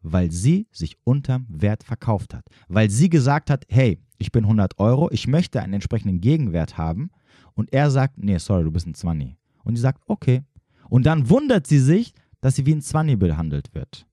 Weil 0.00 0.32
sie 0.32 0.66
sich 0.72 0.96
unterm 1.04 1.46
Wert 1.48 1.84
verkauft 1.84 2.34
hat. 2.34 2.44
Weil 2.66 2.90
sie 2.90 3.08
gesagt 3.08 3.48
hat, 3.48 3.64
hey, 3.68 4.00
ich 4.18 4.32
bin 4.32 4.42
100 4.42 4.80
Euro, 4.80 5.10
ich 5.12 5.28
möchte 5.28 5.62
einen 5.62 5.74
entsprechenden 5.74 6.20
Gegenwert 6.20 6.76
haben 6.76 7.10
und 7.54 7.72
er 7.72 7.88
sagt, 7.92 8.18
nee, 8.18 8.38
sorry, 8.38 8.64
du 8.64 8.72
bist 8.72 8.88
ein 8.88 8.94
Zwanni. 8.94 9.36
Und 9.62 9.76
sie 9.76 9.82
sagt, 9.82 10.02
okay. 10.06 10.42
Und 10.88 11.06
dann 11.06 11.30
wundert 11.30 11.68
sie 11.68 11.78
sich, 11.78 12.14
dass 12.40 12.56
sie 12.56 12.66
wie 12.66 12.74
ein 12.74 12.82
Zwanni 12.82 13.14
behandelt 13.14 13.72
wird. 13.74 14.08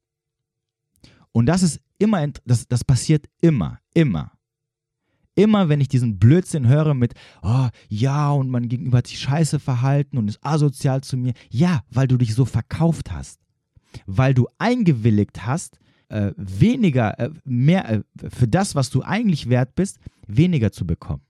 Und 1.31 1.45
das 1.45 1.63
ist 1.63 1.79
immer, 1.97 2.25
das, 2.45 2.67
das 2.67 2.83
passiert 2.83 3.25
immer, 3.41 3.79
immer. 3.93 4.31
Immer 5.35 5.69
wenn 5.69 5.79
ich 5.79 5.87
diesen 5.87 6.19
Blödsinn 6.19 6.67
höre 6.67 6.93
mit, 6.93 7.13
oh, 7.41 7.69
ja, 7.87 8.31
und 8.31 8.49
mein 8.49 8.67
Gegenüber 8.67 8.97
hat 8.97 9.07
sich 9.07 9.19
scheiße 9.19 9.59
verhalten 9.59 10.17
und 10.17 10.27
ist 10.27 10.43
asozial 10.43 11.01
zu 11.01 11.15
mir. 11.15 11.33
Ja, 11.49 11.83
weil 11.89 12.07
du 12.07 12.17
dich 12.17 12.35
so 12.35 12.45
verkauft 12.45 13.11
hast. 13.11 13.39
Weil 14.05 14.33
du 14.33 14.47
eingewilligt 14.57 15.45
hast, 15.45 15.79
äh, 16.09 16.33
weniger, 16.35 17.17
äh, 17.19 17.29
mehr, 17.45 17.89
äh, 17.89 18.01
für 18.29 18.47
das, 18.47 18.75
was 18.75 18.89
du 18.89 19.01
eigentlich 19.03 19.49
wert 19.49 19.75
bist, 19.75 19.99
weniger 20.27 20.71
zu 20.71 20.85
bekommen. 20.85 21.21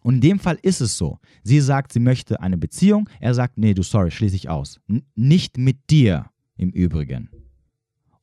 Und 0.00 0.16
in 0.16 0.20
dem 0.20 0.38
Fall 0.38 0.58
ist 0.62 0.80
es 0.80 0.96
so. 0.96 1.18
Sie 1.42 1.60
sagt, 1.60 1.92
sie 1.92 2.00
möchte 2.00 2.40
eine 2.40 2.56
Beziehung. 2.56 3.08
Er 3.20 3.34
sagt, 3.34 3.58
nee, 3.58 3.74
du, 3.74 3.82
sorry, 3.82 4.10
schließe 4.10 4.36
ich 4.36 4.48
aus. 4.48 4.80
N 4.88 5.02
nicht 5.14 5.58
mit 5.58 5.90
dir 5.90 6.30
im 6.56 6.70
Übrigen. 6.70 7.28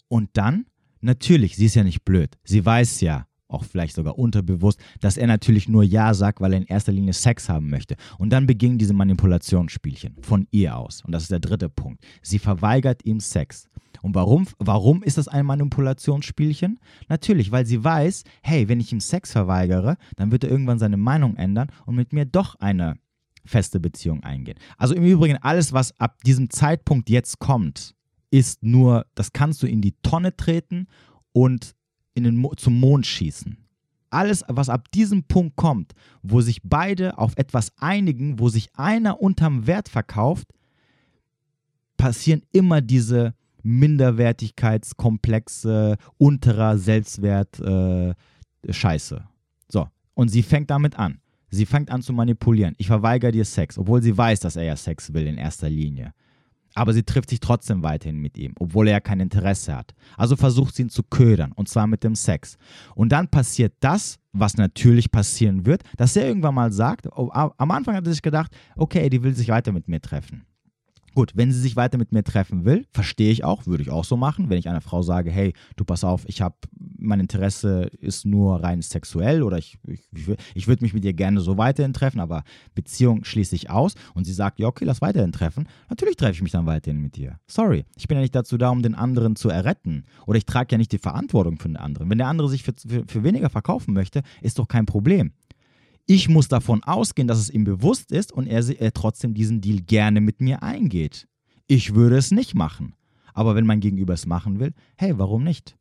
Und 0.08 0.30
dann, 0.34 0.65
natürlich, 1.06 1.56
sie 1.56 1.66
ist 1.66 1.76
ja 1.76 1.84
nicht 1.84 2.04
blöd. 2.04 2.38
Sie 2.44 2.66
weiß 2.66 3.02
ja, 3.02 3.28
auch 3.48 3.64
vielleicht 3.64 3.96
sogar 3.96 4.18
unterbewusst, 4.18 4.80
dass 5.00 5.18
er 5.18 5.28
natürlich 5.28 5.70
nur 5.70 5.84
Ja 5.84 6.14
sagt, 6.14 6.42
weil 6.42 6.54
er 6.54 6.60
in 6.60 6.66
erster 6.66 6.92
Linie 6.92 7.14
Sex 7.14 7.48
haben 7.48 7.70
möchte. 7.70 7.96
Und 8.18 8.32
dann 8.32 8.48
beginnen 8.48 8.78
diese 8.78 8.94
Manipulationsspielchen 8.94 10.18
von 10.22 10.48
ihr 10.52 10.78
aus. 10.78 11.04
Und 11.06 11.12
das 11.12 11.24
ist 11.24 11.32
der 11.32 11.40
dritte 11.40 11.70
Punkt. 11.70 12.04
Sie 12.22 12.40
verweigert 12.40 13.06
ihm 13.06 13.20
Sex. 13.20 13.70
Und 14.02 14.14
warum, 14.14 14.48
warum 14.60 15.04
ist 15.04 15.18
das 15.18 15.28
ein 15.28 15.46
Manipulationsspielchen? 15.46 16.80
Natürlich, 17.08 17.52
weil 17.52 17.66
sie 17.66 17.84
weiß, 17.84 18.24
hey, 18.44 18.68
wenn 18.68 18.80
ich 18.80 18.92
ihm 18.92 19.00
Sex 19.00 19.32
verweigere, 19.32 19.98
dann 20.16 20.32
wird 20.32 20.44
er 20.44 20.52
irgendwann 20.52 20.80
seine 20.80 20.98
Meinung 20.98 21.38
ändern 21.38 21.70
und 21.86 21.96
mit 21.96 22.14
mir 22.14 22.26
doch 22.26 22.56
eine 22.56 22.98
feste 23.46 23.80
Beziehung 23.80 24.24
eingehen. 24.24 24.58
Also 24.78 24.96
im 24.96 25.04
Übrigen, 25.04 25.38
alles, 25.38 25.72
was 25.72 25.98
ab 26.00 26.24
diesem 26.24 26.50
Zeitpunkt 26.50 27.10
jetzt 27.10 27.40
kommt, 27.40 27.95
ist 28.38 28.63
nur, 28.63 29.06
das 29.15 29.32
kannst 29.32 29.63
du 29.63 29.68
in 29.68 29.82
die 29.82 29.96
Tonne 30.04 30.36
treten 30.36 30.88
und 31.32 31.74
in 32.15 32.25
den 32.25 32.36
Mo 32.36 32.54
zum 32.56 32.80
Mond 32.80 33.08
schießen. 33.08 33.58
alles, 34.10 34.44
was 34.48 34.70
ab 34.70 34.89
diesem 34.92 35.24
Punkt 35.24 35.56
kommt, 35.56 35.94
wo 36.24 36.42
sich 36.42 36.62
beide 36.63 37.18
auf 37.18 37.34
etwas 37.38 37.72
einigen, 37.77 38.39
wo 38.39 38.50
sich 38.50 38.70
einer 38.75 39.22
unterm 39.22 39.68
Wert 39.68 39.88
verkauft, 39.89 40.48
passieren 41.98 42.42
immer 42.51 42.82
diese 42.82 43.34
Minderwertigkeitskomplexe, 43.63 45.98
unterer 46.18 46.77
Selbstwert 46.77 47.60
äh, 47.60 48.13
Scheiße. 48.70 49.24
So, 49.70 49.88
und 50.13 50.30
sie 50.30 50.44
fängt 50.44 50.70
damit 50.70 50.98
an. 50.98 51.20
Sie 51.50 51.65
fängt 51.65 51.89
an 51.89 52.01
zu 52.01 52.13
manipulieren. 52.13 52.75
Ich 52.77 52.88
verweigere 52.88 53.32
dir 53.32 53.46
Sex, 53.46 53.77
obwohl 53.77 54.01
sie 54.01 54.18
weiß, 54.18 54.39
dass 54.42 54.56
er 54.56 54.63
ja 54.63 54.75
Sex 54.75 55.13
will 55.13 55.27
in 55.27 55.38
erster 55.38 55.70
Linie. 55.70 56.13
Aber 56.75 56.94
sie 56.94 57.03
trifft 57.03 57.29
sich 57.29 57.39
trotzdem 57.39 57.84
weiterhin 57.84 58.17
mit 58.17 58.38
ihm, 58.38 58.53
obwohl 58.60 58.88
er 58.88 58.94
ja 58.94 59.00
kein 59.00 59.20
Interesse 59.20 59.75
hat. 59.75 59.96
Also 60.17 60.36
versucht 60.36 60.75
sie 60.75 60.84
ihn 60.84 60.89
zu 60.89 61.03
ködern, 61.03 61.51
und 61.53 61.70
zwar 61.70 61.88
mit 61.88 62.03
dem 62.03 62.15
Sex. 62.15 62.58
Und 62.94 63.12
dann 63.12 63.29
passiert 63.29 63.74
das, 63.79 64.20
was 64.34 64.58
natürlich 64.58 65.12
passieren 65.12 65.65
wird, 65.65 65.84
dass 65.98 66.15
er 66.15 66.27
irgendwann 66.27 66.55
mal 66.55 66.72
sagt, 66.72 67.08
oh, 67.15 67.29
am 67.32 67.72
Anfang 67.72 67.96
hat 67.96 68.05
er 68.05 68.12
sich 68.12 68.22
gedacht, 68.22 68.51
okay, 68.75 69.10
die 69.10 69.24
will 69.24 69.34
sich 69.34 69.48
weiter 69.48 69.72
mit 69.72 69.88
mir 69.88 70.01
treffen. 70.01 70.46
Gut, 71.16 71.32
wenn 71.34 71.50
sie 71.50 71.62
sich 71.62 71.78
weiter 71.78 71.98
mit 71.98 72.12
mir 72.12 72.26
treffen 72.26 72.66
will, 72.66 72.86
verstehe 72.92 73.32
ich 73.32 73.46
auch, 73.46 73.66
würde 73.66 73.82
ich 73.82 73.90
auch 73.90 74.04
so 74.04 74.18
machen, 74.18 74.50
wenn 74.50 74.58
ich 74.58 74.68
einer 74.68 74.82
Frau 74.82 75.02
sage, 75.02 75.32
hey, 75.32 75.54
du 75.78 75.86
pass 75.86 76.04
auf, 76.04 76.28
ich 76.28 76.42
habe, 76.42 76.56
mein 76.98 77.22
Interesse 77.22 77.90
ist 78.02 78.26
nur 78.26 78.62
rein 78.62 78.82
sexuell 78.82 79.42
oder 79.42 79.58
ich, 79.58 79.80
ich, 79.88 80.02
ich 80.54 80.68
würde 80.68 80.84
mich 80.84 80.94
mit 80.94 81.06
dir 81.06 81.14
gerne 81.14 81.40
so 81.40 81.58
weiterhin 81.58 81.94
treffen, 81.94 82.20
aber 82.20 82.44
Beziehung 82.74 83.24
schließe 83.24 83.56
ich 83.56 83.70
aus 83.70 83.96
und 84.14 84.26
sie 84.26 84.34
sagt, 84.34 84.60
ja, 84.60 84.68
okay, 84.68 84.84
lass 84.84 85.02
weiterhin 85.02 85.32
treffen, 85.32 85.70
natürlich 85.90 86.18
treffe 86.18 86.34
ich 86.34 86.42
mich 86.42 86.52
dann 86.52 86.66
weiterhin 86.66 87.02
mit 87.02 87.16
dir. 87.16 87.40
Sorry, 87.48 87.86
ich 87.96 88.10
bin 88.10 88.18
ja 88.18 88.22
nicht 88.22 88.36
dazu 88.36 88.58
da, 88.58 88.70
um 88.70 88.84
den 88.84 88.94
anderen 88.94 89.38
zu 89.38 89.48
erretten 89.48 90.04
oder 90.28 90.38
ich 90.38 90.46
trage 90.46 90.74
ja 90.74 90.78
nicht 90.78 90.92
die 90.92 90.98
Verantwortung 90.98 91.60
für 91.60 91.70
den 91.70 91.78
anderen. 91.78 92.10
Wenn 92.10 92.18
der 92.18 92.28
andere 92.28 92.50
sich 92.50 92.64
für, 92.64 92.74
für, 92.86 93.06
für 93.08 93.24
weniger 93.24 93.50
verkaufen 93.50 93.94
möchte, 93.94 94.22
ist 94.42 94.60
doch 94.60 94.68
kein 94.68 94.86
Problem. 94.86 95.32
Ich 96.08 96.30
muss 96.30 96.48
davon 96.48 96.84
ausgehen, 96.84 97.28
dass 97.28 97.40
es 97.40 97.50
ihm 97.50 97.64
bewusst 97.64 98.12
ist 98.12 98.32
und 98.32 98.48
er, 98.48 98.64
er 98.80 98.94
trotzdem 98.94 99.34
diesen 99.34 99.62
Deal 99.62 99.82
gerne 99.82 100.22
mit 100.22 100.40
mir 100.40 100.62
eingeht. 100.62 101.28
Ich 101.68 101.96
würde 101.96 102.18
es 102.18 102.32
nicht 102.32 102.54
machen. 102.54 102.94
Aber 103.34 103.56
wenn 103.56 103.66
mein 103.66 103.80
Gegenüber 103.80 104.14
es 104.14 104.26
machen 104.26 104.60
will, 104.60 104.74
hey, 104.98 105.18
warum 105.18 105.44
nicht? 105.44 105.76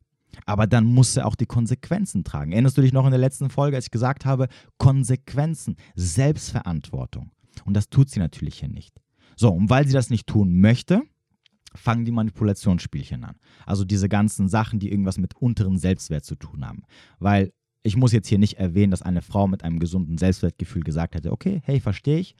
Aber 0.45 0.67
dann 0.67 0.85
muss 0.85 1.15
er 1.15 1.27
auch 1.27 1.35
die 1.35 1.45
Konsequenzen 1.45 2.23
tragen. 2.23 2.51
Erinnerst 2.51 2.77
du 2.77 2.81
dich 2.81 2.91
noch 2.91 3.05
in 3.05 3.11
der 3.11 3.19
letzten 3.19 3.49
Folge, 3.49 3.77
als 3.77 3.85
ich 3.85 3.91
gesagt 3.91 4.25
habe, 4.25 4.47
Konsequenzen, 4.77 5.77
Selbstverantwortung. 5.95 7.31
Und 7.63 7.75
das 7.75 7.89
tut 7.89 8.09
sie 8.09 8.19
natürlich 8.19 8.59
hier 8.59 8.69
nicht. 8.69 8.99
So, 9.37 9.49
und 9.49 9.69
weil 9.69 9.87
sie 9.87 9.93
das 9.93 10.09
nicht 10.09 10.27
tun 10.27 10.59
möchte, 10.59 11.03
fangen 11.73 12.03
die 12.03 12.11
Manipulationsspielchen 12.11 13.23
an. 13.23 13.35
Also 13.65 13.85
diese 13.85 14.09
ganzen 14.09 14.49
Sachen, 14.49 14.79
die 14.79 14.91
irgendwas 14.91 15.17
mit 15.17 15.35
unteren 15.35 15.77
Selbstwert 15.77 16.25
zu 16.25 16.35
tun 16.35 16.65
haben. 16.65 16.83
Weil 17.19 17.53
ich 17.85 17.95
muss 17.95 18.13
jetzt 18.13 18.27
hier 18.27 18.39
nicht 18.39 18.57
erwähnen, 18.57 18.89
dass 18.89 19.03
eine 19.03 19.21
Frau 19.21 19.47
mit 19.47 19.63
einem 19.63 19.77
gesunden 19.77 20.17
Selbstwertgefühl 20.17 20.81
gesagt 20.81 21.13
hätte, 21.13 21.31
okay, 21.31 21.61
hey, 21.65 21.79
verstehe 21.79 22.17
ich. 22.17 22.35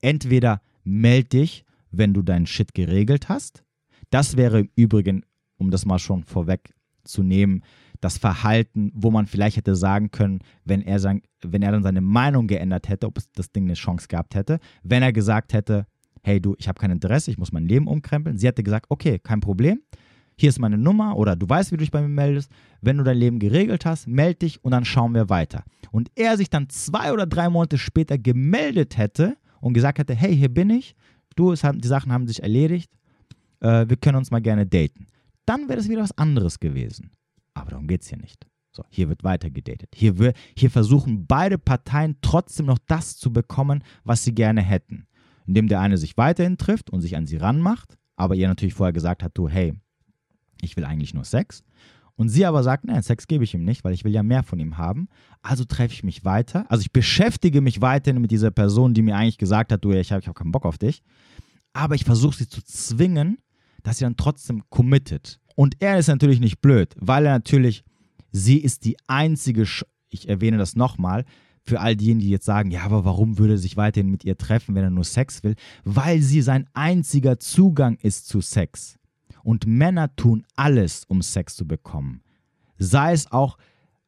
Entweder 0.00 0.62
meld 0.84 1.32
dich, 1.32 1.64
wenn 1.90 2.14
du 2.14 2.22
deinen 2.22 2.46
Shit 2.46 2.72
geregelt 2.72 3.28
hast. 3.28 3.64
Das 4.10 4.36
wäre 4.36 4.60
im 4.60 4.70
Übrigen, 4.76 5.24
um 5.58 5.72
das 5.72 5.86
mal 5.86 5.98
schon 5.98 6.22
vorweg 6.22 6.72
zu 7.02 7.24
nehmen, 7.24 7.64
das 8.00 8.16
Verhalten, 8.16 8.92
wo 8.94 9.10
man 9.10 9.26
vielleicht 9.26 9.56
hätte 9.56 9.74
sagen 9.74 10.12
können, 10.12 10.38
wenn 10.64 10.82
er, 10.82 11.00
sein, 11.00 11.22
wenn 11.42 11.62
er 11.62 11.72
dann 11.72 11.82
seine 11.82 12.00
Meinung 12.00 12.46
geändert 12.46 12.88
hätte, 12.88 13.08
ob 13.08 13.18
es 13.18 13.32
das 13.32 13.50
Ding 13.50 13.64
eine 13.64 13.74
Chance 13.74 14.06
gehabt 14.06 14.36
hätte, 14.36 14.60
wenn 14.84 15.02
er 15.02 15.12
gesagt 15.12 15.52
hätte, 15.52 15.86
hey 16.22 16.40
du, 16.40 16.54
ich 16.58 16.68
habe 16.68 16.78
kein 16.78 16.92
Interesse, 16.92 17.32
ich 17.32 17.38
muss 17.38 17.50
mein 17.50 17.66
Leben 17.66 17.88
umkrempeln. 17.88 18.38
Sie 18.38 18.46
hätte 18.46 18.62
gesagt, 18.62 18.86
okay, 18.88 19.18
kein 19.18 19.40
Problem, 19.40 19.80
hier 20.38 20.50
ist 20.50 20.58
meine 20.58 20.76
Nummer 20.76 21.16
oder 21.16 21.34
du 21.34 21.48
weißt, 21.48 21.72
wie 21.72 21.76
du 21.76 21.80
dich 21.80 21.90
bei 21.90 22.02
mir 22.02 22.08
meldest. 22.08 22.50
Wenn 22.82 22.98
du 22.98 23.04
dein 23.04 23.16
Leben 23.16 23.38
geregelt 23.38 23.86
hast, 23.86 24.06
melde 24.06 24.40
dich 24.40 24.62
und 24.62 24.72
dann 24.72 24.84
schauen 24.84 25.14
wir 25.14 25.30
weiter. 25.30 25.64
Und 25.90 26.10
er 26.14 26.36
sich 26.36 26.50
dann 26.50 26.68
zwei 26.68 27.12
oder 27.12 27.26
drei 27.26 27.48
Monate 27.48 27.78
später 27.78 28.18
gemeldet 28.18 28.98
hätte 28.98 29.36
und 29.60 29.72
gesagt 29.72 29.98
hätte, 29.98 30.14
hey, 30.14 30.36
hier 30.36 30.50
bin 30.50 30.68
ich, 30.68 30.94
du, 31.36 31.54
haben, 31.54 31.80
die 31.80 31.88
Sachen 31.88 32.12
haben 32.12 32.26
sich 32.26 32.42
erledigt, 32.42 32.90
äh, 33.60 33.88
wir 33.88 33.96
können 33.96 34.18
uns 34.18 34.30
mal 34.30 34.42
gerne 34.42 34.66
daten. 34.66 35.06
Dann 35.46 35.68
wäre 35.68 35.78
das 35.78 35.88
wieder 35.88 36.02
was 36.02 36.16
anderes 36.18 36.60
gewesen. 36.60 37.12
Aber 37.54 37.70
darum 37.70 37.86
geht 37.86 38.02
es 38.02 38.08
hier 38.08 38.18
nicht. 38.18 38.46
So, 38.72 38.84
hier 38.90 39.08
wird 39.08 39.24
weiter 39.24 39.48
gedatet. 39.48 39.88
Hier, 39.94 40.34
hier 40.54 40.70
versuchen 40.70 41.26
beide 41.26 41.56
Parteien 41.56 42.16
trotzdem 42.20 42.66
noch 42.66 42.78
das 42.86 43.16
zu 43.16 43.32
bekommen, 43.32 43.82
was 44.04 44.22
sie 44.22 44.34
gerne 44.34 44.60
hätten. 44.60 45.06
Indem 45.46 45.68
der 45.68 45.80
eine 45.80 45.96
sich 45.96 46.18
weiterhin 46.18 46.58
trifft 46.58 46.90
und 46.90 47.00
sich 47.00 47.16
an 47.16 47.26
sie 47.26 47.38
ranmacht, 47.38 47.96
aber 48.16 48.34
ihr 48.34 48.48
natürlich 48.48 48.74
vorher 48.74 48.92
gesagt 48.92 49.22
hat, 49.22 49.32
du, 49.38 49.48
hey, 49.48 49.72
ich 50.60 50.76
will 50.76 50.84
eigentlich 50.84 51.14
nur 51.14 51.24
Sex. 51.24 51.64
Und 52.16 52.30
sie 52.30 52.46
aber 52.46 52.62
sagt, 52.62 52.86
nein, 52.86 53.02
Sex 53.02 53.26
gebe 53.26 53.44
ich 53.44 53.52
ihm 53.52 53.64
nicht, 53.64 53.84
weil 53.84 53.92
ich 53.92 54.04
will 54.04 54.12
ja 54.12 54.22
mehr 54.22 54.42
von 54.42 54.58
ihm 54.58 54.78
haben. 54.78 55.08
Also 55.42 55.64
treffe 55.64 55.92
ich 55.92 56.02
mich 56.02 56.24
weiter. 56.24 56.64
Also 56.70 56.80
ich 56.80 56.92
beschäftige 56.92 57.60
mich 57.60 57.82
weiterhin 57.82 58.22
mit 58.22 58.30
dieser 58.30 58.50
Person, 58.50 58.94
die 58.94 59.02
mir 59.02 59.16
eigentlich 59.16 59.38
gesagt 59.38 59.70
hat, 59.70 59.84
du, 59.84 59.92
ich 59.92 60.12
habe 60.12 60.22
ich 60.22 60.28
hab 60.28 60.34
keinen 60.34 60.52
Bock 60.52 60.64
auf 60.64 60.78
dich. 60.78 61.02
Aber 61.74 61.94
ich 61.94 62.04
versuche 62.04 62.36
sie 62.36 62.48
zu 62.48 62.64
zwingen, 62.64 63.38
dass 63.82 63.98
sie 63.98 64.04
dann 64.04 64.16
trotzdem 64.16 64.62
committet. 64.70 65.40
Und 65.56 65.76
er 65.80 65.98
ist 65.98 66.08
natürlich 66.08 66.40
nicht 66.40 66.62
blöd, 66.62 66.94
weil 66.98 67.26
er 67.26 67.32
natürlich, 67.32 67.84
sie 68.32 68.58
ist 68.58 68.86
die 68.86 68.96
einzige, 69.06 69.66
ich 70.08 70.28
erwähne 70.28 70.56
das 70.56 70.74
nochmal, 70.74 71.26
für 71.64 71.80
all 71.80 71.96
diejenigen, 71.96 72.20
die 72.20 72.30
jetzt 72.30 72.46
sagen, 72.46 72.70
ja, 72.70 72.82
aber 72.82 73.04
warum 73.04 73.38
würde 73.38 73.54
er 73.54 73.58
sich 73.58 73.76
weiterhin 73.76 74.10
mit 74.10 74.24
ihr 74.24 74.38
treffen, 74.38 74.74
wenn 74.74 74.84
er 74.84 74.90
nur 74.90 75.04
Sex 75.04 75.42
will? 75.42 75.56
Weil 75.84 76.22
sie 76.22 76.40
sein 76.40 76.68
einziger 76.74 77.38
Zugang 77.40 77.98
ist 78.00 78.28
zu 78.28 78.40
Sex. 78.40 78.98
Und 79.46 79.64
Männer 79.64 80.16
tun 80.16 80.44
alles, 80.56 81.04
um 81.04 81.22
Sex 81.22 81.54
zu 81.54 81.68
bekommen. 81.68 82.20
Sei 82.78 83.12
es 83.12 83.30
auch 83.30 83.58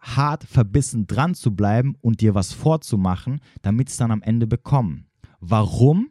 hart 0.01 0.43
verbissen 0.43 1.07
dran 1.07 1.37
zu 1.37 1.55
bleiben 1.55 1.95
und 2.01 2.23
dir 2.23 2.35
was 2.35 2.53
vorzumachen, 2.53 3.41
damit 3.63 3.89
es 3.89 3.97
dann 3.97 4.11
am 4.11 4.21
Ende 4.21 4.49
bekommen. 4.49 5.07
Warum? 5.39 6.11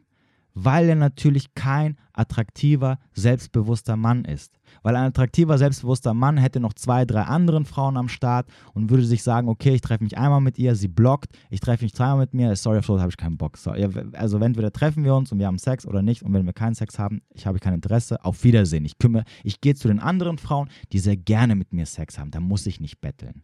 Weil 0.64 0.88
er 0.88 0.94
natürlich 0.96 1.54
kein 1.54 1.96
attraktiver, 2.12 2.98
selbstbewusster 3.12 3.96
Mann 3.96 4.24
ist. 4.24 4.58
Weil 4.82 4.96
ein 4.96 5.04
attraktiver, 5.04 5.56
selbstbewusster 5.56 6.14
Mann 6.14 6.36
hätte 6.36 6.60
noch 6.60 6.72
zwei, 6.72 7.04
drei 7.04 7.22
anderen 7.22 7.64
Frauen 7.64 7.96
am 7.96 8.08
Start 8.08 8.48
und 8.74 8.90
würde 8.90 9.04
sich 9.04 9.22
sagen, 9.22 9.48
okay, 9.48 9.74
ich 9.74 9.80
treffe 9.80 10.02
mich 10.02 10.18
einmal 10.18 10.40
mit 10.40 10.58
ihr, 10.58 10.74
sie 10.74 10.88
blockt, 10.88 11.30
ich 11.50 11.60
treffe 11.60 11.84
mich 11.84 11.94
zweimal 11.94 12.18
mit 12.18 12.34
mir, 12.34 12.54
sorry, 12.56 12.78
auf 12.78 12.86
so 12.86 12.98
habe 13.00 13.10
ich 13.10 13.16
keinen 13.16 13.38
Bock. 13.38 13.56
So, 13.56 13.70
also 14.12 14.38
entweder 14.38 14.72
treffen 14.72 15.04
wir 15.04 15.14
uns 15.14 15.30
und 15.30 15.38
wir 15.38 15.46
haben 15.46 15.58
Sex 15.58 15.86
oder 15.86 16.02
nicht 16.02 16.22
und 16.22 16.32
wenn 16.32 16.44
wir 16.44 16.52
keinen 16.52 16.74
Sex 16.74 16.98
haben, 16.98 17.22
ich 17.34 17.46
habe 17.46 17.58
kein 17.60 17.74
Interesse, 17.74 18.24
auf 18.24 18.42
Wiedersehen. 18.42 18.84
Ich 18.84 18.98
kümmere, 18.98 19.24
ich 19.44 19.60
gehe 19.60 19.74
zu 19.74 19.88
den 19.88 20.00
anderen 20.00 20.38
Frauen, 20.38 20.68
die 20.92 20.98
sehr 20.98 21.16
gerne 21.16 21.54
mit 21.54 21.72
mir 21.72 21.86
Sex 21.86 22.18
haben, 22.18 22.30
da 22.30 22.40
muss 22.40 22.66
ich 22.66 22.80
nicht 22.80 23.00
betteln. 23.00 23.42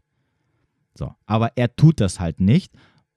So, 0.97 1.13
aber 1.27 1.57
er 1.57 1.75
tut 1.75 2.01
das 2.01 2.21
halt 2.21 2.41
nicht 2.41 2.73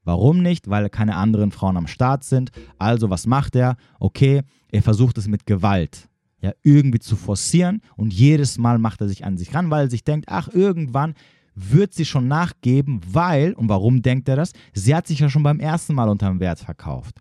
Warum 0.07 0.41
nicht? 0.41 0.69
Weil 0.69 0.89
keine 0.89 1.17
anderen 1.17 1.51
Frauen 1.51 1.75
am 1.75 1.85
Start 1.85 2.23
sind. 2.23 2.51
Also 2.79 3.09
was 3.09 3.27
macht 3.27 3.57
er? 3.57 3.75
Okay, 3.99 4.41
er 4.71 4.81
versucht 4.81 5.17
es 5.17 5.27
mit 5.27 5.45
Gewalt 5.45 6.07
ja, 6.39 6.53
irgendwie 6.63 6.99
zu 6.99 7.15
forcieren 7.15 7.81
und 7.95 8.13
jedes 8.13 8.57
Mal 8.57 8.77
macht 8.77 9.01
er 9.01 9.09
sich 9.09 9.25
an 9.25 9.37
sich 9.37 9.53
ran, 9.53 9.69
weil 9.69 9.87
er 9.87 9.89
sich 9.89 10.03
denkt, 10.03 10.29
ach, 10.29 10.47
irgendwann 10.47 11.13
wird 11.55 11.93
sie 11.93 12.05
schon 12.05 12.27
nachgeben, 12.27 13.01
weil, 13.11 13.53
und 13.53 13.67
warum 13.67 14.01
denkt 14.01 14.29
er 14.29 14.35
das? 14.35 14.53
Sie 14.73 14.95
hat 14.95 15.07
sich 15.07 15.19
ja 15.19 15.29
schon 15.29 15.43
beim 15.43 15.59
ersten 15.59 15.93
Mal 15.95 16.07
unterm 16.07 16.39
Wert 16.39 16.59
verkauft. 16.59 17.19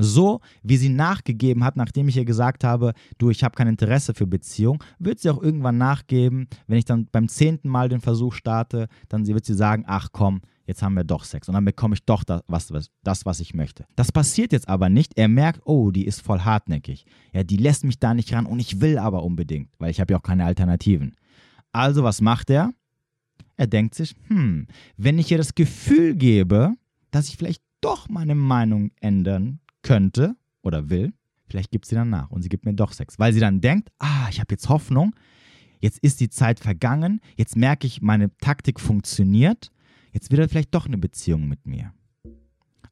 So 0.00 0.40
wie 0.62 0.76
sie 0.76 0.90
nachgegeben 0.90 1.64
hat, 1.64 1.76
nachdem 1.76 2.08
ich 2.08 2.16
ihr 2.16 2.24
gesagt 2.24 2.62
habe, 2.62 2.92
du, 3.18 3.30
ich 3.30 3.42
habe 3.42 3.56
kein 3.56 3.66
Interesse 3.66 4.14
für 4.14 4.28
Beziehung, 4.28 4.82
wird 5.00 5.18
sie 5.18 5.28
auch 5.28 5.42
irgendwann 5.42 5.76
nachgeben. 5.76 6.46
Wenn 6.68 6.78
ich 6.78 6.84
dann 6.84 7.08
beim 7.10 7.28
zehnten 7.28 7.68
Mal 7.68 7.88
den 7.88 8.00
Versuch 8.00 8.32
starte, 8.32 8.86
dann 9.08 9.26
wird 9.26 9.44
sie 9.44 9.54
sagen, 9.54 9.84
ach 9.88 10.10
komm, 10.12 10.40
jetzt 10.68 10.82
haben 10.82 10.94
wir 10.94 11.02
doch 11.02 11.24
Sex 11.24 11.48
und 11.48 11.54
dann 11.54 11.64
bekomme 11.64 11.94
ich 11.94 12.04
doch 12.04 12.22
das 12.22 12.42
was, 12.46 12.90
das, 13.02 13.26
was 13.26 13.40
ich 13.40 13.54
möchte. 13.54 13.86
Das 13.96 14.12
passiert 14.12 14.52
jetzt 14.52 14.68
aber 14.68 14.90
nicht. 14.90 15.16
Er 15.16 15.26
merkt, 15.26 15.62
oh, 15.64 15.90
die 15.90 16.04
ist 16.04 16.20
voll 16.20 16.40
hartnäckig. 16.40 17.06
Ja, 17.32 17.42
die 17.42 17.56
lässt 17.56 17.84
mich 17.84 17.98
da 17.98 18.12
nicht 18.12 18.32
ran 18.32 18.46
und 18.46 18.60
ich 18.60 18.80
will 18.80 18.98
aber 18.98 19.24
unbedingt, 19.24 19.70
weil 19.78 19.90
ich 19.90 19.98
habe 19.98 20.12
ja 20.12 20.18
auch 20.18 20.22
keine 20.22 20.44
Alternativen. 20.44 21.16
Also, 21.72 22.04
was 22.04 22.20
macht 22.20 22.50
er? 22.50 22.72
Er 23.56 23.66
denkt 23.66 23.94
sich, 23.94 24.14
hm, 24.28 24.66
wenn 24.96 25.18
ich 25.18 25.30
ihr 25.30 25.38
das 25.38 25.54
Gefühl 25.54 26.14
gebe, 26.14 26.74
dass 27.10 27.28
ich 27.28 27.36
vielleicht 27.36 27.62
doch 27.80 28.08
meine 28.10 28.34
Meinung 28.34 28.92
ändern 29.00 29.60
könnte 29.82 30.36
oder 30.62 30.90
will, 30.90 31.14
vielleicht 31.46 31.70
gibt 31.70 31.86
sie 31.86 31.94
dann 31.94 32.10
nach 32.10 32.30
und 32.30 32.42
sie 32.42 32.50
gibt 32.50 32.66
mir 32.66 32.74
doch 32.74 32.92
Sex, 32.92 33.18
weil 33.18 33.32
sie 33.32 33.40
dann 33.40 33.62
denkt, 33.62 33.90
ah, 33.98 34.28
ich 34.30 34.38
habe 34.38 34.52
jetzt 34.52 34.68
Hoffnung, 34.68 35.14
jetzt 35.80 35.98
ist 36.00 36.20
die 36.20 36.28
Zeit 36.28 36.60
vergangen, 36.60 37.20
jetzt 37.36 37.56
merke 37.56 37.86
ich, 37.86 38.02
meine 38.02 38.36
Taktik 38.36 38.78
funktioniert 38.78 39.70
jetzt 40.18 40.32
wird 40.32 40.40
er 40.40 40.48
vielleicht 40.48 40.74
doch 40.74 40.86
eine 40.86 40.98
Beziehung 40.98 41.46
mit 41.46 41.64
mir. 41.64 41.92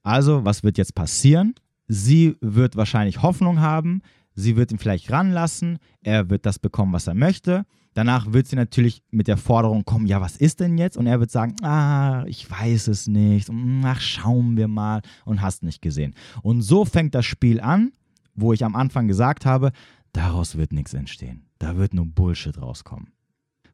Also, 0.04 0.44
was 0.44 0.62
wird 0.62 0.78
jetzt 0.78 0.94
passieren? 0.94 1.54
Sie 1.88 2.36
wird 2.40 2.76
wahrscheinlich 2.76 3.22
Hoffnung 3.22 3.60
haben, 3.60 4.02
sie 4.34 4.54
wird 4.54 4.70
ihn 4.70 4.78
vielleicht 4.78 5.10
ranlassen, 5.10 5.78
er 6.02 6.30
wird 6.30 6.46
das 6.46 6.60
bekommen, 6.60 6.92
was 6.92 7.08
er 7.08 7.14
möchte. 7.14 7.66
Danach 7.94 8.32
wird 8.32 8.46
sie 8.46 8.54
natürlich 8.54 9.02
mit 9.10 9.26
der 9.26 9.38
Forderung 9.38 9.84
kommen, 9.84 10.06
ja, 10.06 10.20
was 10.20 10.36
ist 10.36 10.60
denn 10.60 10.78
jetzt? 10.78 10.96
Und 10.96 11.06
er 11.06 11.18
wird 11.18 11.32
sagen, 11.32 11.56
ah, 11.62 12.24
ich 12.26 12.48
weiß 12.48 12.88
es 12.88 13.08
nicht, 13.08 13.50
ach, 13.82 14.00
schauen 14.00 14.56
wir 14.56 14.68
mal 14.68 15.00
und 15.24 15.42
hast 15.42 15.64
nicht 15.64 15.82
gesehen. 15.82 16.14
Und 16.42 16.62
so 16.62 16.84
fängt 16.84 17.14
das 17.14 17.24
Spiel 17.26 17.60
an, 17.60 17.92
wo 18.34 18.52
ich 18.52 18.64
am 18.64 18.76
Anfang 18.76 19.08
gesagt 19.08 19.46
habe, 19.46 19.72
daraus 20.12 20.56
wird 20.56 20.72
nichts 20.72 20.94
entstehen. 20.94 21.46
Da 21.58 21.76
wird 21.76 21.94
nur 21.94 22.06
Bullshit 22.06 22.60
rauskommen. 22.60 23.08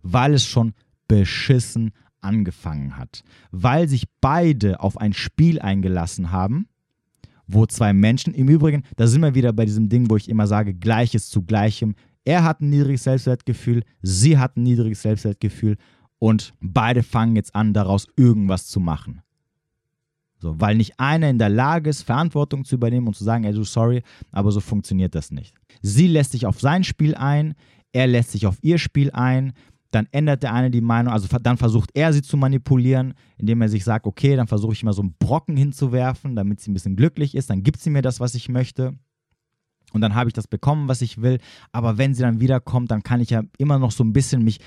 Weil 0.02 0.34
es 0.34 0.46
schon 0.46 0.72
beschissen 1.08 1.92
angefangen 2.22 2.96
hat, 2.96 3.22
weil 3.50 3.88
sich 3.88 4.06
beide 4.20 4.80
auf 4.80 4.98
ein 4.98 5.12
Spiel 5.12 5.61
eingelassen 5.61 6.32
haben, 6.32 6.66
wo 7.46 7.66
zwei 7.66 7.92
Menschen, 7.92 8.35
im 8.35 8.48
Übrigen, 8.48 8.82
da 8.96 9.06
sind 9.06 9.20
wir 9.20 9.35
wieder 9.35 9.52
bei 9.52 9.64
diesem 9.64 9.88
Ding, 9.88 10.08
wo 10.08 10.16
ich 10.16 10.28
immer 10.28 10.46
sage, 10.46 10.74
Gleiches 10.74 11.28
zu 11.28 11.42
Gleichem. 11.42 11.94
Er 12.24 12.44
hat 12.44 12.61
ein 12.61 12.70
niedriges 12.70 13.04
Selbstwertgefühl, 13.04 13.82
sie 14.00 14.38
hat 14.38 14.56
ein 14.56 14.62
niedriges 14.62 15.02
Selbstwertgefühl 15.02 15.76
und 16.18 16.54
beide 16.61 17.02
fangen 17.02 17.37
jetzt 17.37 17.54
an, 17.54 17.74
daraus 17.74 18.06
irgendwas 18.16 18.68
zu 18.68 18.78
machen. 18.78 19.22
So, 20.38 20.61
weil 20.61 20.76
nicht 20.76 20.98
einer 20.98 21.30
in 21.30 21.38
der 21.38 21.48
Lage 21.48 21.90
ist, 21.90 22.02
Verantwortung 22.02 22.64
zu 22.64 22.74
übernehmen 22.74 23.06
und 23.06 23.14
zu 23.14 23.22
sagen, 23.22 23.44
ey, 23.44 23.52
du 23.52 23.62
sorry, 23.62 24.02
aber 24.32 24.50
so 24.50 24.58
funktioniert 24.61 25.14
das 25.14 25.30
nicht. 25.30 25.54
Sie 25.82 26.08
lässt 26.08 26.32
sich 26.32 26.46
auf 26.46 26.61
sein 26.61 26.82
Spiel 26.82 27.14
ein, 27.14 27.54
er 27.92 28.06
lässt 28.06 28.32
sich 28.32 28.46
auf 28.46 28.58
ihr 28.62 28.78
Spiel 28.78 29.11
ein, 29.12 29.52
dann 29.92 30.09
ändert 30.11 30.42
der 30.42 30.52
eine 30.52 30.70
die 30.70 30.81
Meinung, 30.81 31.12
also 31.12 31.28
dann 31.38 31.57
versucht 31.57 31.90
er 31.94 32.12
sie 32.12 32.22
zu 32.22 32.37
manipulieren, 32.37 33.14
indem 33.38 33.62
er 33.62 33.68
sich 33.68 33.85
sagt, 33.85 34.07
okay, 34.07 34.37
dann 34.37 34.48
versuche 34.48 34.72
ich 34.72 34.83
mal 34.83 34.92
so 34.92 35.02
einen 35.02 35.14
Brocken 35.18 35.57
hinzuwerfen, 35.57 36.35
damit 36.35 36.61
sie 36.61 36.70
ein 36.70 36.74
bisschen 36.74 36.96
glücklich 36.96 37.35
ist, 37.35 37.50
dann 37.50 37.62
gibt 37.62 37.81
sie 37.81 37.90
mir 37.90 38.02
das, 38.02 38.18
was 38.18 38.35
ich 38.35 38.48
möchte 38.48 38.94
und 39.92 40.00
dann 40.00 40.14
habe 40.14 40.28
ich 40.28 40.35
das 40.35 40.46
bekommen, 40.46 40.88
was 40.88 41.02
ich 41.02 41.20
will. 41.20 41.38
Aber 41.70 41.98
wenn 41.98 42.14
sie 42.14 42.22
dann 42.22 42.40
wiederkommt, 42.40 42.90
dann 42.90 43.02
kann 43.02 43.20
ich 43.20 43.31
ja 43.31 43.42
immer 43.59 43.78
noch 43.78 43.90
so 43.90 44.02
ein 44.02 44.12
bisschen 44.12 44.42
mich 44.42 44.59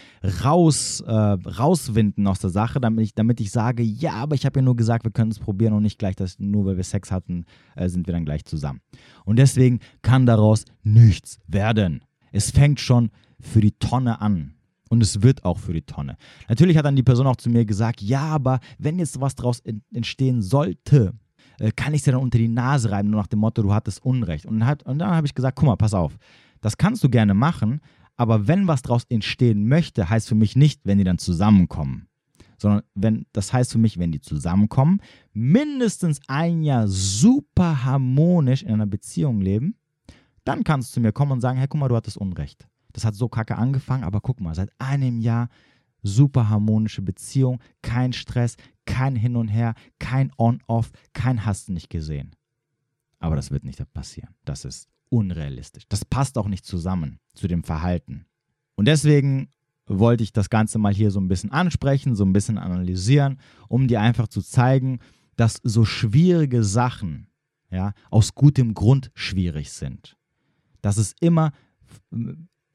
raus, 0.44 1.02
äh, 1.02 1.12
rauswinden 1.12 2.28
aus 2.28 2.40
der 2.40 2.50
Sache, 2.50 2.80
damit 2.80 3.06
ich, 3.06 3.16
damit 3.16 3.42
ich 3.42 3.52
sage, 3.52 3.84
ja, 3.84 4.14
aber 4.14 4.36
ich 4.36 4.46
habe 4.46 4.60
ja 4.60 4.64
nur 4.64 4.76
gesagt, 4.76 5.04
wir 5.04 5.12
können 5.12 5.32
es 5.32 5.40
probieren 5.40 5.74
und 5.74 5.84
nicht 5.84 6.00
gleich, 6.00 6.16
dass 6.16 6.40
nur 6.40 6.66
weil 6.66 6.78
wir 6.78 6.84
Sex 6.84 7.12
hatten, 7.12 7.46
äh, 7.76 7.90
sind 7.90 8.08
wir 8.08 8.14
dann 8.14 8.26
gleich 8.26 8.46
zusammen. 8.46 8.82
Und 9.26 9.38
deswegen 9.38 9.80
kann 10.02 10.26
daraus 10.26 10.66
nichts 10.84 11.40
werden. 11.48 12.04
Es 12.32 12.52
fängt 12.52 12.80
schon 12.80 13.10
für 13.40 13.62
die 13.62 13.72
Tonne 13.72 14.22
an. 14.22 14.55
Und 14.89 15.02
es 15.02 15.21
wird 15.24 15.43
auch 15.43 15.58
für 15.58 15.74
die 15.74 15.82
Tonne. 15.82 16.17
Natürlich 16.48 16.78
hat 16.78 16.86
dann 16.86 16.95
die 16.95 17.04
Person 17.04 17.28
auch 17.28 17.38
zu 17.38 17.50
mir 17.50 17.65
gesagt, 17.65 18.02
ja, 18.02 18.21
aber 18.21 18.60
wenn 18.78 19.00
jetzt 19.00 19.19
was 19.19 19.36
daraus 19.36 19.62
entstehen 19.91 20.41
sollte, 20.41 21.13
äh, 21.60 21.71
kann 21.71 21.93
ich 21.93 22.00
es 22.00 22.06
dir 22.06 22.12
dann 22.12 22.21
unter 22.21 22.38
die 22.38 22.48
Nase 22.48 22.91
reiben, 22.91 23.10
nur 23.10 23.19
nach 23.19 23.28
dem 23.28 23.39
Motto, 23.39 23.62
du 23.62 23.74
hattest 23.74 24.04
Unrecht. 24.04 24.45
Und, 24.45 24.60
dann 24.60 25.04
habe 25.04 25.28
ich 25.28 25.34
gesagt, 25.34 25.58
guck 25.58 25.67
mal, 25.67 25.76
pass 25.76 25.93
auf, 25.93 26.17
das 26.62 26.78
kannst 26.78 27.04
du 27.04 27.10
gerne 27.10 27.34
machen, 27.34 27.82
aber 28.17 28.48
wenn 28.48 28.67
was 28.67 28.82
daraus 28.82 29.06
entstehen 29.06 29.67
möchte, 29.67 30.10
heißt 30.10 30.28
für 30.28 30.36
mich 30.36 30.56
nicht, 30.56 30.82
wenn 30.84 30.98
die 30.98 31.04
dann 31.04 31.17
zusammenkommen. 31.17 32.08
Sondern 32.58 32.84
wenn, 32.93 33.26
das 33.34 33.52
heißt 33.52 33.74
für 33.74 33.78
mich, 33.78 34.00
wenn 34.00 34.13
die 34.13 34.21
zusammenkommen, 34.21 35.02
mindestens 35.34 36.21
ein 36.28 36.62
Jahr 36.63 36.88
super 36.88 37.84
harmonisch 37.84 38.63
in 38.63 38.69
einer 38.69 38.86
Beziehung 38.86 39.41
leben, 39.41 39.76
dann 40.45 40.63
kannst 40.63 40.91
du 40.91 40.93
zu 40.95 41.00
mir 41.02 41.12
kommen 41.12 41.34
und 41.34 41.41
sagen, 41.41 41.58
hey, 41.58 41.67
guck 41.67 41.80
mal, 41.80 41.89
du 41.89 41.95
hattest 41.95 42.17
Unrecht. 42.17 42.67
Das 42.96 43.04
hat 43.04 43.14
so 43.14 43.28
kacke 43.28 43.58
angefangen, 43.58 44.06
aber 44.06 44.22
guck 44.22 44.40
mal, 44.40 44.56
seit 44.56 44.72
einem 44.80 45.20
Jahr 45.20 45.50
super 46.02 46.48
harmonische 46.48 47.02
Beziehung, 47.02 47.60
kein 47.82 48.14
Stress, 48.14 48.56
kein 48.86 49.18
Hin 49.18 49.36
und 49.36 49.50
Her, 49.50 49.74
kein 50.00 50.32
On-Off, 50.38 50.94
kein 51.12 51.44
Hast 51.46 51.68
nicht 51.68 51.90
gesehen. 51.90 52.38
Aber 53.20 53.36
das 53.36 53.52
wird 53.52 53.66
nicht 53.66 53.84
passieren. 53.94 54.34
Das 54.46 54.64
ist 54.64 54.88
unrealistisch. 55.10 55.84
Das 55.90 56.06
passt 56.06 56.38
auch 56.38 56.48
nicht 56.48 56.66
zusammen 56.66 57.20
zu 57.34 57.50
dem 57.50 57.66
Verhalten. 57.66 58.28
Und 58.76 58.88
deswegen 58.88 59.50
wollte 59.88 60.24
ich 60.24 60.32
das 60.32 60.50
Ganze 60.50 60.80
mal 60.80 60.94
hier 60.94 61.12
so 61.12 61.20
ein 61.20 61.28
bisschen 61.28 61.52
ansprechen, 61.52 62.16
so 62.16 62.24
ein 62.24 62.32
bisschen 62.32 62.58
analysieren, 62.58 63.42
um 63.68 63.90
dir 63.90 64.00
einfach 64.00 64.30
zu 64.30 64.42
zeigen, 64.42 65.00
dass 65.36 65.60
so 65.64 65.84
schwierige 65.84 66.64
Sachen 66.64 67.28
ja, 67.72 67.92
aus 68.10 68.36
gutem 68.36 68.74
Grund 68.74 69.12
schwierig 69.16 69.74
sind. 69.74 70.16
Dass 70.82 70.96
es 70.96 71.14
immer 71.20 71.52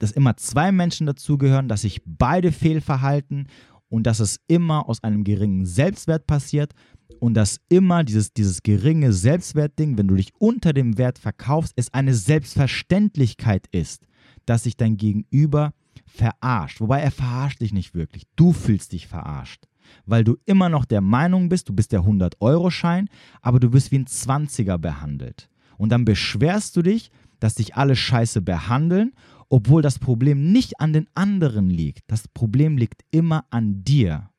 dass 0.01 0.11
immer 0.11 0.37
zwei 0.37 0.73
Menschen 0.73 1.07
dazugehören, 1.07 1.69
dass 1.69 1.83
sich 1.83 2.03
beide 2.05 2.51
fehlverhalten 2.51 3.47
und 3.89 4.07
dass 4.07 4.19
es 4.19 4.41
immer 4.49 4.89
aus 4.89 5.05
einem 5.05 5.25
geringen 5.25 5.67
Selbstwert 5.67 6.27
passiert 6.27 6.73
und 7.21 7.35
dass 7.35 7.61
immer 7.69 8.03
dieses, 8.03 8.33
dieses 8.33 8.63
geringe 8.63 9.13
Selbstwertding, 9.13 9.99
wenn 9.99 10.09
du 10.09 10.15
dich 10.15 10.33
unter 10.39 10.73
dem 10.73 10.97
Wert 10.97 11.19
verkaufst, 11.19 11.75
es 11.77 11.93
eine 11.93 12.15
Selbstverständlichkeit 12.15 13.67
ist, 13.73 14.07
dass 14.47 14.63
sich 14.63 14.77
dein 14.77 14.97
Gegenüber 14.97 15.75
verarscht. 16.07 16.81
Wobei 16.81 17.01
er 17.01 17.11
verarscht 17.11 17.61
dich 17.61 17.73
nicht 17.73 17.95
wirklich. 17.95 18.25
Du 18.37 18.53
fühlst 18.53 18.93
dich 18.93 19.07
verarscht. 19.07 19.65
Weil 20.07 20.25
du 20.25 20.37
immer 20.47 20.69
noch 20.69 20.85
der 20.85 21.01
Meinung 21.01 21.49
bist, 21.49 21.69
du 21.69 21.75
bist 21.75 21.93
der 21.93 22.03
100-Euro-Schein, 22.03 23.09
aber 23.43 23.61
du 23.61 23.73
wirst 23.73 23.91
wie 23.91 23.99
ein 23.99 24.07
20er 24.07 24.79
behandelt. 24.79 25.51
Und 25.77 25.91
dann 25.91 26.05
beschwerst 26.05 26.77
du 26.77 26.83
dich, 26.83 27.11
dass 27.41 27.55
dich 27.55 27.75
alle 27.75 27.97
scheiße 27.97 28.41
behandeln 28.41 29.13
obwohl 29.51 29.83
das 29.83 29.99
Problem 29.99 30.53
nicht 30.53 30.81
an 30.81 30.95
den 30.95 31.09
anderen 31.15 31.69
liegt. 31.69 32.05
Das 32.07 32.29
Problem 32.29 32.79
liegt 32.79 33.03
immer 33.11 33.45
an 33.51 33.85
dir. 33.85 34.31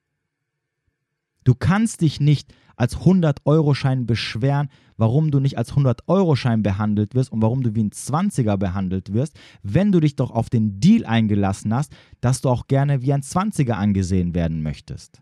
Du 1.44 1.54
kannst 1.54 2.02
dich 2.02 2.20
nicht 2.20 2.54
als 2.78 2.98
100-Euro-Schein 2.98 4.06
beschweren, 4.08 4.70
warum 4.98 5.30
du 5.30 5.40
nicht 5.40 5.58
als 5.58 5.74
100-Euro-Schein 5.74 6.64
behandelt 6.64 7.14
wirst 7.14 7.32
und 7.32 7.42
warum 7.42 7.62
du 7.62 7.76
wie 7.76 7.84
ein 7.84 7.92
20er 7.92 8.58
behandelt 8.58 9.14
wirst, 9.14 9.38
wenn 9.62 9.92
du 9.92 10.00
dich 10.00 10.16
doch 10.16 10.32
auf 10.32 10.50
den 10.50 10.80
Deal 10.80 11.06
eingelassen 11.06 11.74
hast, 11.74 11.92
dass 12.22 12.42
du 12.42 12.50
auch 12.50 12.68
gerne 12.68 13.02
wie 13.02 13.14
ein 13.14 13.22
20er 13.22 13.74
angesehen 13.74 14.34
werden 14.34 14.64
möchtest. 14.64 15.22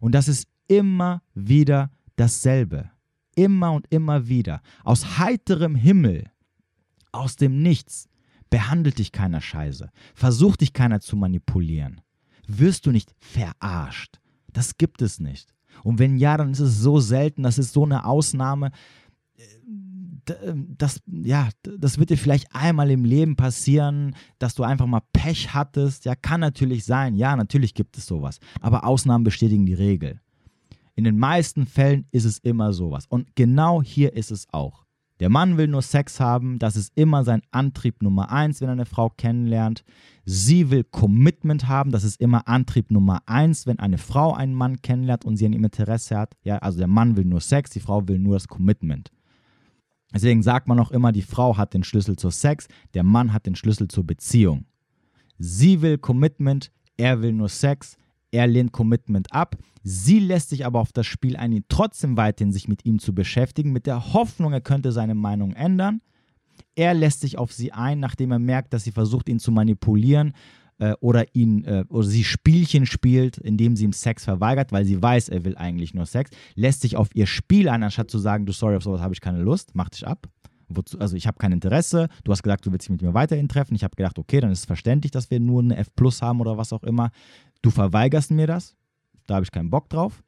Und 0.00 0.14
das 0.14 0.28
ist 0.28 0.48
immer 0.68 1.22
wieder 1.34 1.90
dasselbe. 2.16 2.90
Immer 3.36 3.72
und 3.72 3.86
immer 3.90 4.28
wieder. 4.28 4.62
Aus 4.82 5.18
heiterem 5.18 5.76
Himmel, 5.76 6.24
aus 7.12 7.36
dem 7.36 7.62
Nichts, 7.62 8.08
behandelt 8.50 8.98
dich 8.98 9.12
keiner 9.12 9.40
scheiße, 9.40 9.90
versucht 10.14 10.60
dich 10.60 10.72
keiner 10.72 11.00
zu 11.00 11.16
manipulieren, 11.16 12.00
wirst 12.46 12.86
du 12.86 12.92
nicht 12.92 13.14
verarscht. 13.18 14.20
Das 14.52 14.78
gibt 14.78 15.02
es 15.02 15.20
nicht. 15.20 15.52
Und 15.82 15.98
wenn 15.98 16.16
ja, 16.16 16.36
dann 16.36 16.52
ist 16.52 16.60
es 16.60 16.78
so 16.78 17.00
selten, 17.00 17.42
das 17.42 17.58
ist 17.58 17.72
so 17.72 17.84
eine 17.84 18.04
Ausnahme. 18.04 18.70
Das, 20.78 21.00
ja, 21.06 21.50
das 21.62 21.98
wird 21.98 22.10
dir 22.10 22.16
vielleicht 22.16 22.52
einmal 22.54 22.90
im 22.90 23.04
Leben 23.04 23.36
passieren, 23.36 24.16
dass 24.38 24.54
du 24.54 24.64
einfach 24.64 24.86
mal 24.86 25.02
Pech 25.12 25.54
hattest. 25.54 26.04
Ja, 26.04 26.14
kann 26.16 26.40
natürlich 26.40 26.84
sein. 26.84 27.14
Ja, 27.14 27.36
natürlich 27.36 27.74
gibt 27.74 27.96
es 27.96 28.06
sowas. 28.06 28.40
Aber 28.60 28.84
Ausnahmen 28.84 29.24
bestätigen 29.24 29.66
die 29.66 29.74
Regel. 29.74 30.20
In 30.94 31.04
den 31.04 31.18
meisten 31.18 31.66
Fällen 31.66 32.06
ist 32.10 32.24
es 32.24 32.38
immer 32.38 32.72
sowas. 32.72 33.06
Und 33.06 33.36
genau 33.36 33.82
hier 33.82 34.14
ist 34.14 34.30
es 34.30 34.46
auch. 34.50 34.85
Der 35.18 35.30
Mann 35.30 35.56
will 35.56 35.66
nur 35.66 35.80
Sex 35.80 36.20
haben, 36.20 36.58
das 36.58 36.76
ist 36.76 36.92
immer 36.94 37.24
sein 37.24 37.40
Antrieb 37.50 38.02
Nummer 38.02 38.30
eins, 38.30 38.60
wenn 38.60 38.68
er 38.68 38.72
eine 38.72 38.84
Frau 38.84 39.08
kennenlernt. 39.08 39.82
Sie 40.26 40.70
will 40.70 40.84
Commitment 40.84 41.68
haben, 41.68 41.90
das 41.90 42.04
ist 42.04 42.20
immer 42.20 42.46
Antrieb 42.48 42.90
Nummer 42.90 43.22
eins, 43.24 43.66
wenn 43.66 43.78
eine 43.78 43.96
Frau 43.96 44.34
einen 44.34 44.52
Mann 44.52 44.82
kennenlernt 44.82 45.24
und 45.24 45.36
sie 45.36 45.46
an 45.46 45.54
ihm 45.54 45.64
Interesse 45.64 46.18
hat. 46.18 46.34
Ja, 46.42 46.58
also 46.58 46.78
der 46.78 46.88
Mann 46.88 47.16
will 47.16 47.24
nur 47.24 47.40
Sex, 47.40 47.70
die 47.70 47.80
Frau 47.80 48.06
will 48.06 48.18
nur 48.18 48.34
das 48.34 48.48
Commitment. 48.48 49.10
Deswegen 50.12 50.42
sagt 50.42 50.68
man 50.68 50.78
auch 50.78 50.90
immer, 50.90 51.12
die 51.12 51.22
Frau 51.22 51.56
hat 51.56 51.72
den 51.72 51.82
Schlüssel 51.82 52.16
zur 52.16 52.30
Sex, 52.30 52.68
der 52.94 53.02
Mann 53.02 53.32
hat 53.32 53.46
den 53.46 53.54
Schlüssel 53.54 53.88
zur 53.88 54.06
Beziehung. 54.06 54.66
Sie 55.38 55.82
will 55.82 55.98
Commitment, 55.98 56.70
er 56.96 57.22
will 57.22 57.32
nur 57.32 57.48
Sex, 57.48 57.96
er 58.36 58.46
lehnt 58.46 58.70
Commitment 58.70 59.32
ab. 59.32 59.56
Sie 59.82 60.18
lässt 60.20 60.50
sich 60.50 60.66
aber 60.66 60.80
auf 60.80 60.92
das 60.92 61.06
Spiel 61.06 61.36
ein, 61.36 61.52
ihn 61.52 61.64
trotzdem 61.70 62.18
weiterhin 62.18 62.52
sich 62.52 62.68
mit 62.68 62.84
ihm 62.84 62.98
zu 62.98 63.14
beschäftigen, 63.14 63.72
mit 63.72 63.86
der 63.86 64.12
Hoffnung, 64.12 64.52
er 64.52 64.60
könnte 64.60 64.92
seine 64.92 65.14
Meinung 65.14 65.54
ändern. 65.54 66.02
Er 66.74 66.92
lässt 66.92 67.20
sich 67.20 67.38
auf 67.38 67.50
sie 67.52 67.72
ein, 67.72 67.98
nachdem 67.98 68.32
er 68.32 68.38
merkt, 68.38 68.74
dass 68.74 68.84
sie 68.84 68.92
versucht, 68.92 69.30
ihn 69.30 69.38
zu 69.38 69.52
manipulieren 69.52 70.34
äh, 70.78 70.92
oder 71.00 71.34
ihn 71.34 71.64
äh, 71.64 71.84
oder 71.88 72.06
sie 72.06 72.24
Spielchen 72.24 72.84
spielt, 72.84 73.38
indem 73.38 73.74
sie 73.74 73.86
ihm 73.86 73.94
Sex 73.94 74.24
verweigert, 74.24 74.70
weil 74.70 74.84
sie 74.84 75.00
weiß, 75.00 75.30
er 75.30 75.44
will 75.46 75.56
eigentlich 75.56 75.94
nur 75.94 76.04
Sex, 76.04 76.30
lässt 76.54 76.82
sich 76.82 76.96
auf 76.96 77.08
ihr 77.14 77.26
Spiel 77.26 77.70
ein, 77.70 77.82
anstatt 77.82 78.10
zu 78.10 78.18
sagen, 78.18 78.44
du 78.44 78.52
sorry, 78.52 78.76
auf 78.76 78.82
sowas 78.82 79.00
habe 79.00 79.14
ich 79.14 79.22
keine 79.22 79.40
Lust, 79.40 79.70
mach 79.72 79.88
dich 79.88 80.06
ab. 80.06 80.28
Also 80.98 81.16
ich 81.16 81.26
habe 81.26 81.38
kein 81.38 81.52
Interesse, 81.52 82.08
du 82.24 82.32
hast 82.32 82.42
gesagt, 82.42 82.66
du 82.66 82.72
willst 82.72 82.86
dich 82.86 82.90
mit 82.90 83.02
mir 83.02 83.14
weiterhin 83.14 83.48
treffen. 83.48 83.74
Ich 83.74 83.84
habe 83.84 83.94
gedacht, 83.94 84.18
okay, 84.18 84.40
dann 84.40 84.50
ist 84.50 84.60
es 84.60 84.64
verständlich, 84.64 85.12
dass 85.12 85.30
wir 85.30 85.38
nur 85.38 85.62
eine 85.62 85.76
F 85.76 85.94
Plus 85.94 86.22
haben 86.22 86.40
oder 86.40 86.58
was 86.58 86.72
auch 86.72 86.82
immer. 86.82 87.10
Du 87.62 87.70
verweigerst 87.70 88.30
mir 88.30 88.46
das, 88.46 88.76
da 89.26 89.36
habe 89.36 89.44
ich 89.44 89.52
keinen 89.52 89.70
Bock 89.70 89.88
drauf. 89.88 90.22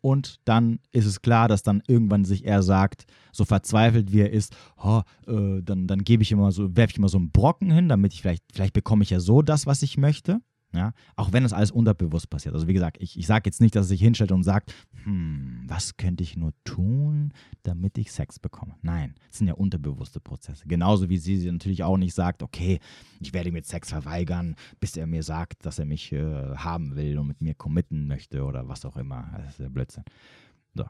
Und 0.00 0.38
dann 0.44 0.78
ist 0.92 1.06
es 1.06 1.22
klar, 1.22 1.48
dass 1.48 1.62
dann 1.64 1.82
irgendwann 1.88 2.24
sich 2.24 2.44
er 2.44 2.62
sagt, 2.62 3.06
so 3.32 3.44
verzweifelt 3.44 4.12
wie 4.12 4.20
er 4.20 4.30
ist, 4.30 4.56
oh, 4.82 5.02
äh, 5.26 5.60
dann, 5.62 5.88
dann 5.88 6.04
gebe 6.04 6.22
ich 6.22 6.30
immer 6.30 6.52
so, 6.52 6.76
werfe 6.76 6.92
ich 6.92 6.98
immer 6.98 7.08
so 7.08 7.18
einen 7.18 7.32
Brocken 7.32 7.70
hin, 7.70 7.88
damit 7.88 8.14
ich 8.14 8.22
vielleicht, 8.22 8.44
vielleicht 8.52 8.74
bekomme 8.74 9.02
ich 9.02 9.10
ja 9.10 9.18
so 9.18 9.42
das, 9.42 9.66
was 9.66 9.82
ich 9.82 9.98
möchte. 9.98 10.40
Ja? 10.72 10.92
Auch 11.16 11.32
wenn 11.32 11.42
das 11.42 11.52
alles 11.52 11.70
unterbewusst 11.70 12.28
passiert. 12.28 12.54
Also 12.54 12.68
wie 12.68 12.74
gesagt, 12.74 12.98
ich, 13.00 13.18
ich 13.18 13.26
sage 13.26 13.44
jetzt 13.46 13.60
nicht, 13.60 13.74
dass 13.74 13.86
er 13.86 13.90
sich 13.90 14.00
hinstellt 14.00 14.32
und 14.32 14.42
sagt, 14.42 14.74
hm, 15.04 15.64
was 15.66 15.96
könnte 15.96 16.22
ich 16.22 16.36
nur 16.36 16.52
tun, 16.64 17.32
damit 17.62 17.96
ich 17.98 18.12
Sex 18.12 18.38
bekomme. 18.38 18.74
Nein, 18.82 19.14
das 19.28 19.38
sind 19.38 19.48
ja 19.48 19.54
unterbewusste 19.54 20.20
Prozesse. 20.20 20.66
Genauso 20.66 21.08
wie 21.08 21.18
sie, 21.18 21.38
sie 21.38 21.50
natürlich 21.50 21.82
auch 21.82 21.96
nicht 21.96 22.14
sagt, 22.14 22.42
okay, 22.42 22.80
ich 23.20 23.32
werde 23.32 23.50
mir 23.50 23.62
Sex 23.62 23.90
verweigern, 23.90 24.56
bis 24.80 24.96
er 24.96 25.06
mir 25.06 25.22
sagt, 25.22 25.64
dass 25.64 25.78
er 25.78 25.86
mich 25.86 26.12
äh, 26.12 26.54
haben 26.56 26.96
will 26.96 27.18
und 27.18 27.28
mit 27.28 27.40
mir 27.40 27.54
committen 27.54 28.06
möchte 28.06 28.44
oder 28.44 28.68
was 28.68 28.84
auch 28.84 28.96
immer. 28.96 29.30
Das 29.36 29.52
ist 29.52 29.60
ja 29.60 29.68
Blödsinn. 29.68 30.04
So. 30.74 30.84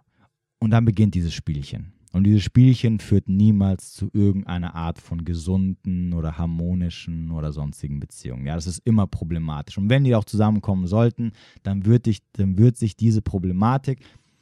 Und 0.58 0.70
dann 0.70 0.84
beginnt 0.84 1.14
dieses 1.14 1.34
Spielchen. 1.34 1.92
Und 2.12 2.24
dieses 2.24 2.42
Spielchen 2.42 3.00
führt 3.00 3.28
niemals 3.28 3.92
zu 3.92 4.08
irgendeiner 4.12 4.74
Art 4.74 4.98
von 4.98 5.24
gesunden 5.24 6.14
oder 6.14 6.38
harmonischen 6.38 7.30
oder 7.30 7.52
sonstigen 7.52 8.00
Beziehungen. 8.00 8.46
Ja, 8.46 8.54
das 8.54 8.66
ist 8.66 8.80
immer 8.86 9.06
problematisch. 9.06 9.76
Und 9.76 9.90
wenn 9.90 10.04
die 10.04 10.14
auch 10.14 10.24
zusammenkommen 10.24 10.86
sollten, 10.86 11.32
dann 11.62 11.84
wird, 11.84 12.06
dich, 12.06 12.20
dann 12.32 12.56
wird 12.56 12.76
sich 12.76 12.96
diese 12.96 13.20
Problematik 13.20 14.00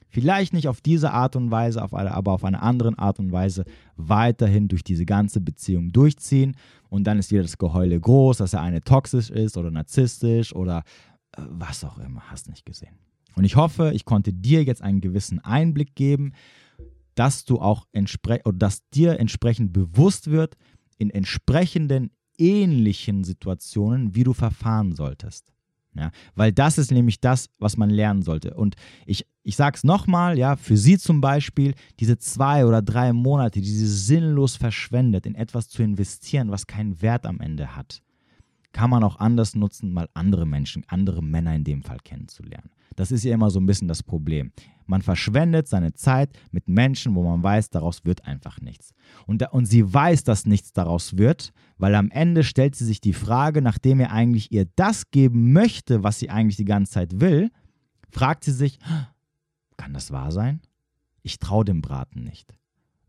vielleicht 0.09 0.55
nicht 0.55 0.67
auf 0.69 0.81
diese 0.81 1.13
Art 1.13 1.37
und 1.37 1.51
Weise, 1.51 1.83
auf 1.83 1.93
eine, 1.93 2.13
aber 2.13 2.33
auf 2.33 2.45
eine 2.45 2.63
andere 2.63 2.99
Art 2.99 3.19
und 3.19 3.33
Weise 3.33 3.65
weiterhin 3.97 4.67
durch 4.67 4.83
diese 4.83 5.05
ganze 5.05 5.43
Beziehung 5.43 5.93
durchziehen. 5.93 6.57
Und 6.89 7.05
dann 7.05 7.19
ist 7.19 7.31
wieder 7.33 7.43
das 7.43 7.59
Geheule 7.59 8.01
groß, 8.01 8.39
dass 8.39 8.53
der 8.53 8.63
eine 8.63 8.81
toxisch 8.81 9.29
ist 9.29 9.59
oder 9.59 9.71
narzisstisch 9.71 10.55
oder 10.55 10.85
äh, 11.37 11.43
was 11.51 11.85
auch 11.85 11.99
immer, 11.99 12.23
hast 12.31 12.49
nicht 12.49 12.65
gesehen. 12.65 12.97
Und 13.35 13.45
ich 13.45 13.57
hoffe, 13.57 13.93
ich 13.95 14.07
konnte 14.07 14.33
dir 14.33 14.65
jetzt 14.65 14.81
einen 14.81 15.03
gewissen 15.03 15.45
Einblick 15.45 15.95
geben, 15.95 16.33
dass 17.17 17.45
du 17.45 17.59
auch 17.59 17.87
oder 18.45 18.59
dass 18.59 18.89
dir 18.91 19.19
entsprechend 19.19 19.73
bewusst 19.73 20.31
wird 20.31 20.57
in 20.99 21.11
entsprechenden 21.11 22.11
ähnlichen 22.39 23.25
Situationen, 23.25 24.15
wie 24.15 24.23
du 24.23 24.33
verfahren 24.33 24.93
solltest. 24.95 25.53
Ja, 25.95 26.11
weil 26.35 26.53
das 26.53 26.77
ist 26.77 26.91
nämlich 26.91 27.21
das, 27.21 27.49
was 27.59 27.79
man 27.79 27.89
lernen 27.89 28.21
sollte. 28.21 28.53
Und 28.53 28.77
ich, 29.07 29.27
ich 29.43 29.57
sage 29.57 29.77
es 29.77 29.85
nochmal, 29.85 30.37
ja, 30.37 30.57
für 30.57 30.77
sie 30.77 30.99
zum 30.99 31.23
Beispiel, 31.23 31.73
diese 31.99 32.19
zwei 32.19 32.67
oder 32.67 32.83
drei 32.83 33.15
Monate, 33.15 33.63
die 33.63 33.71
sie 33.71 33.87
sinnlos 33.87 34.57
verschwendet, 34.57 35.25
in 35.25 35.35
etwas 35.35 35.69
zu 35.71 35.83
investieren, 35.83 36.51
was 36.51 36.67
keinen 36.67 37.01
Wert 37.01 37.25
am 37.25 37.41
Ende 37.41 37.77
hat, 37.77 38.03
kann 38.73 38.91
man 38.91 39.03
auch 39.05 39.19
anders 39.21 39.55
nutzen, 39.55 39.91
mal 39.91 40.11
andere 40.13 40.45
Menschen, 40.45 40.85
andere 40.89 41.23
Männer 41.23 41.55
in 41.55 41.65
dem 41.65 41.83
Fall 41.83 41.99
kennenzulernen. 42.05 42.69
Das 42.95 43.11
ist 43.11 43.25
ja 43.25 43.33
immer 43.33 43.49
so 43.49 43.59
ein 43.59 43.67
bisschen 43.67 43.89
das 43.89 44.03
Problem. 44.03 44.53
Man 44.87 45.03
verschwendet 45.03 45.69
seine 45.69 45.93
Zeit 45.95 46.31
mit 46.53 46.69
Menschen, 46.69 47.15
wo 47.15 47.23
man 47.23 47.43
weiß, 47.43 47.71
daraus 47.71 48.05
wird 48.05 48.25
einfach 48.25 48.61
nichts. 48.61 48.95
Und, 49.27 49.43
da, 49.43 49.49
und 49.49 49.67
sie 49.67 49.93
weiß, 49.93 50.25
dass 50.25 50.47
nichts 50.47 50.73
daraus 50.73 51.17
wird, 51.19 51.53
weil 51.77 51.95
am 51.95 52.11
Ende 52.11 52.45
stellt 52.45 52.77
sie 52.77 52.85
sich 52.85 53.01
die 53.01 53.13
Frage, 53.13 53.63
nachdem 53.63 54.01
er 54.01 54.13
eigentlich 54.13 54.53
ihr 54.53 54.67
das 54.77 55.11
geben 55.11 55.53
möchte, 55.53 56.03
was 56.03 56.19
sie 56.19 56.31
eigentlich 56.31 56.57
die 56.57 56.65
ganze 56.65 56.93
Zeit 56.93 57.21
will, 57.21 57.51
fragt 58.11 58.45
sie 58.45 58.53
sich, 58.53 58.79
kann 59.77 59.93
das 59.93 60.11
wahr 60.11 60.33
sein? 60.33 60.61
Ich 61.23 61.39
traue 61.39 61.65
dem 61.65 61.83
Braten 61.83 62.23
nicht. 62.23 62.57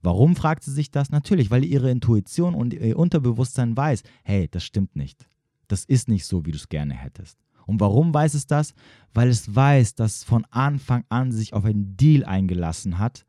Warum 0.02 0.36
fragt 0.36 0.64
sie 0.64 0.72
sich 0.72 0.92
das? 0.92 1.10
Natürlich, 1.10 1.52
weil 1.52 1.64
ihre 1.64 1.92
Intuition 1.92 2.56
und 2.56 2.74
ihr 2.74 2.98
Unterbewusstsein 2.98 3.76
weiß, 3.76 4.04
hey, 4.24 4.48
das 4.50 4.64
stimmt 4.64 4.96
nicht. 4.96 5.28
Das 5.68 5.86
ist 5.86 6.08
nicht 6.08 6.26
so, 6.26 6.46
wie 6.46 6.52
du 6.52 6.58
es 6.58 6.70
gerne 6.70 6.94
hättest. 6.94 7.38
Und 7.68 7.80
warum 7.80 8.14
weiß 8.14 8.34
es 8.34 8.48
das? 8.48 8.74
Weil 9.14 9.30
es 9.30 9.56
weiß, 9.56 9.96
dass 9.96 10.24
von 10.24 10.46
Anfang 10.50 11.04
an 11.10 11.32
sich 11.32 11.54
auf 11.54 11.66
einen 11.66 11.96
Deal 11.96 12.26
eingelassen 12.26 12.98
hat, 12.98 13.26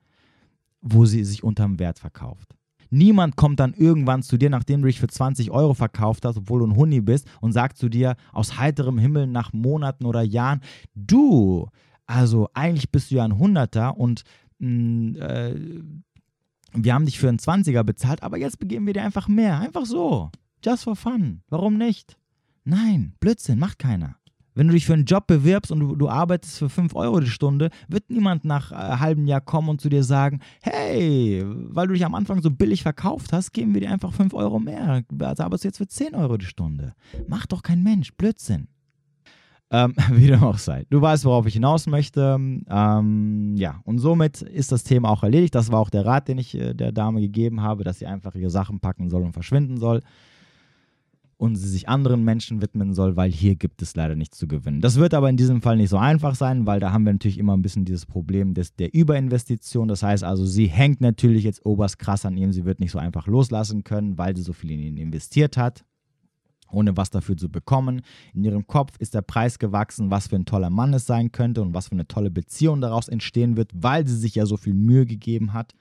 wo 0.80 1.04
sie 1.04 1.24
sich 1.24 1.44
unterm 1.44 1.78
Wert 1.78 1.98
verkauft. 1.98 2.54
Niemand 2.90 3.36
kommt 3.36 3.60
dann 3.60 3.74
irgendwann 3.74 4.22
zu 4.22 4.38
dir, 4.38 4.48
nachdem 4.48 4.80
du 4.80 4.86
dich 4.86 5.00
für 5.00 5.08
20 5.08 5.50
Euro 5.50 5.74
verkauft 5.74 6.24
hast, 6.24 6.38
obwohl 6.38 6.60
du 6.60 6.68
ein 6.68 6.76
Huni 6.76 7.00
bist, 7.00 7.28
und 7.40 7.52
sagt 7.52 7.76
zu 7.76 7.90
dir 7.90 8.16
aus 8.32 8.56
heiterem 8.58 8.98
Himmel 8.98 9.26
nach 9.26 9.52
Monaten 9.52 10.06
oder 10.06 10.22
Jahren, 10.22 10.60
du, 10.94 11.68
also 12.06 12.48
eigentlich 12.54 12.90
bist 12.90 13.10
du 13.10 13.16
ja 13.16 13.24
ein 13.24 13.38
Hunderter 13.38 13.98
und 13.98 14.22
mh, 14.58 14.68
mm, 14.68 15.16
äh, 15.16 15.54
wir 16.72 16.94
haben 16.94 17.06
dich 17.06 17.18
für 17.18 17.28
einen 17.28 17.38
20er 17.38 17.82
bezahlt, 17.82 18.22
aber 18.22 18.36
jetzt 18.36 18.58
begeben 18.58 18.86
wir 18.86 18.92
dir 18.92 19.02
einfach 19.02 19.26
mehr. 19.26 19.58
Einfach 19.58 19.86
so. 19.86 20.30
Just 20.62 20.84
for 20.84 20.96
fun. 20.96 21.42
Warum 21.48 21.78
nicht? 21.78 22.18
Nein, 22.64 23.14
Blödsinn, 23.20 23.58
macht 23.58 23.78
keiner. 23.78 24.16
Wenn 24.58 24.66
du 24.66 24.72
dich 24.72 24.86
für 24.86 24.94
einen 24.94 25.04
Job 25.04 25.28
bewirbst 25.28 25.70
und 25.70 25.78
du, 25.78 25.94
du 25.94 26.08
arbeitest 26.08 26.58
für 26.58 26.68
5 26.68 26.96
Euro 26.96 27.20
die 27.20 27.30
Stunde, 27.30 27.70
wird 27.86 28.10
niemand 28.10 28.44
nach 28.44 28.72
äh, 28.72 28.98
halben 28.98 29.28
Jahr 29.28 29.40
kommen 29.40 29.68
und 29.68 29.80
zu 29.80 29.88
dir 29.88 30.02
sagen, 30.02 30.40
hey, 30.62 31.44
weil 31.46 31.86
du 31.86 31.92
dich 31.94 32.04
am 32.04 32.16
Anfang 32.16 32.42
so 32.42 32.50
billig 32.50 32.82
verkauft 32.82 33.32
hast, 33.32 33.52
geben 33.52 33.72
wir 33.72 33.82
dir 33.82 33.92
einfach 33.92 34.12
5 34.12 34.34
Euro 34.34 34.58
mehr. 34.58 35.04
Also 35.20 35.44
arbeitest 35.44 35.62
du 35.62 35.68
jetzt 35.68 35.78
für 35.78 35.86
10 35.86 36.16
Euro 36.16 36.38
die 36.38 36.46
Stunde. 36.46 36.94
Macht 37.28 37.52
doch 37.52 37.62
kein 37.62 37.84
Mensch, 37.84 38.12
Blödsinn. 38.16 38.66
Ähm, 39.70 39.94
wie 40.10 40.26
dem 40.26 40.42
auch 40.42 40.58
sei. 40.58 40.86
Du 40.90 41.00
weißt, 41.00 41.24
worauf 41.24 41.46
ich 41.46 41.54
hinaus 41.54 41.86
möchte. 41.86 42.36
Ähm, 42.68 43.54
ja, 43.56 43.80
und 43.84 44.00
somit 44.00 44.42
ist 44.42 44.72
das 44.72 44.82
Thema 44.82 45.10
auch 45.10 45.22
erledigt. 45.22 45.54
Das 45.54 45.70
war 45.70 45.78
auch 45.78 45.90
der 45.90 46.04
Rat, 46.04 46.26
den 46.26 46.38
ich 46.38 46.56
äh, 46.56 46.74
der 46.74 46.90
Dame 46.90 47.20
gegeben 47.20 47.60
habe, 47.60 47.84
dass 47.84 48.00
sie 48.00 48.06
einfach 48.06 48.34
ihre 48.34 48.50
Sachen 48.50 48.80
packen 48.80 49.08
soll 49.08 49.22
und 49.22 49.34
verschwinden 49.34 49.76
soll 49.76 50.02
und 51.38 51.54
sie 51.54 51.68
sich 51.68 51.88
anderen 51.88 52.24
Menschen 52.24 52.60
widmen 52.60 52.92
soll, 52.94 53.16
weil 53.16 53.30
hier 53.30 53.54
gibt 53.54 53.80
es 53.80 53.94
leider 53.94 54.16
nichts 54.16 54.36
zu 54.36 54.48
gewinnen. 54.48 54.80
Das 54.80 54.96
wird 54.96 55.14
aber 55.14 55.30
in 55.30 55.36
diesem 55.36 55.62
Fall 55.62 55.76
nicht 55.76 55.88
so 55.88 55.96
einfach 55.96 56.34
sein, 56.34 56.66
weil 56.66 56.80
da 56.80 56.92
haben 56.92 57.04
wir 57.04 57.12
natürlich 57.12 57.38
immer 57.38 57.56
ein 57.56 57.62
bisschen 57.62 57.84
dieses 57.84 58.06
Problem 58.06 58.54
des, 58.54 58.74
der 58.74 58.92
Überinvestition. 58.92 59.86
Das 59.86 60.02
heißt 60.02 60.24
also, 60.24 60.44
sie 60.44 60.66
hängt 60.66 61.00
natürlich 61.00 61.44
jetzt 61.44 61.64
oberst 61.64 62.00
krass 62.00 62.26
an 62.26 62.36
ihm. 62.36 62.52
Sie 62.52 62.64
wird 62.64 62.80
nicht 62.80 62.90
so 62.90 62.98
einfach 62.98 63.28
loslassen 63.28 63.84
können, 63.84 64.18
weil 64.18 64.36
sie 64.36 64.42
so 64.42 64.52
viel 64.52 64.72
in 64.72 64.80
ihn 64.80 64.96
investiert 64.96 65.56
hat, 65.56 65.84
ohne 66.72 66.96
was 66.96 67.10
dafür 67.10 67.36
zu 67.36 67.48
bekommen. 67.48 68.02
In 68.34 68.42
ihrem 68.42 68.66
Kopf 68.66 68.96
ist 68.98 69.14
der 69.14 69.22
Preis 69.22 69.60
gewachsen, 69.60 70.10
was 70.10 70.26
für 70.26 70.36
ein 70.36 70.44
toller 70.44 70.70
Mann 70.70 70.92
es 70.92 71.06
sein 71.06 71.30
könnte 71.30 71.62
und 71.62 71.72
was 71.72 71.86
für 71.86 71.92
eine 71.92 72.08
tolle 72.08 72.32
Beziehung 72.32 72.80
daraus 72.80 73.06
entstehen 73.06 73.56
wird, 73.56 73.70
weil 73.72 74.04
sie 74.08 74.16
sich 74.16 74.34
ja 74.34 74.44
so 74.44 74.56
viel 74.56 74.74
Mühe 74.74 75.06
gegeben 75.06 75.52
hat, 75.52 75.72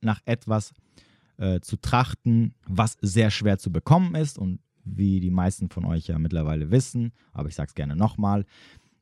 nach 0.00 0.22
etwas 0.24 0.72
äh, 1.36 1.60
zu 1.60 1.76
trachten, 1.76 2.54
was 2.66 2.96
sehr 3.02 3.30
schwer 3.30 3.58
zu 3.58 3.70
bekommen 3.70 4.14
ist 4.14 4.38
und 4.38 4.60
wie 4.96 5.20
die 5.20 5.30
meisten 5.30 5.68
von 5.68 5.84
euch 5.84 6.06
ja 6.08 6.18
mittlerweile 6.18 6.70
wissen, 6.70 7.12
aber 7.32 7.48
ich 7.48 7.54
sage 7.54 7.68
es 7.68 7.74
gerne 7.74 7.96
nochmal, 7.96 8.44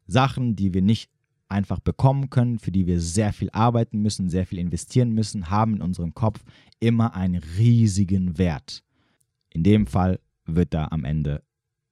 Sachen, 0.06 0.56
die 0.56 0.72
wir 0.74 0.82
nicht 0.82 1.10
einfach 1.48 1.80
bekommen 1.80 2.30
können, 2.30 2.58
für 2.58 2.72
die 2.72 2.86
wir 2.86 3.00
sehr 3.00 3.32
viel 3.32 3.50
arbeiten 3.50 4.00
müssen, 4.00 4.28
sehr 4.28 4.46
viel 4.46 4.58
investieren 4.58 5.12
müssen, 5.12 5.50
haben 5.50 5.76
in 5.76 5.82
unserem 5.82 6.14
Kopf 6.14 6.44
immer 6.80 7.14
einen 7.14 7.42
riesigen 7.58 8.38
Wert. 8.38 8.82
In 9.50 9.62
dem 9.62 9.86
Fall 9.86 10.20
wird 10.44 10.74
da 10.74 10.88
am 10.90 11.04
Ende 11.04 11.42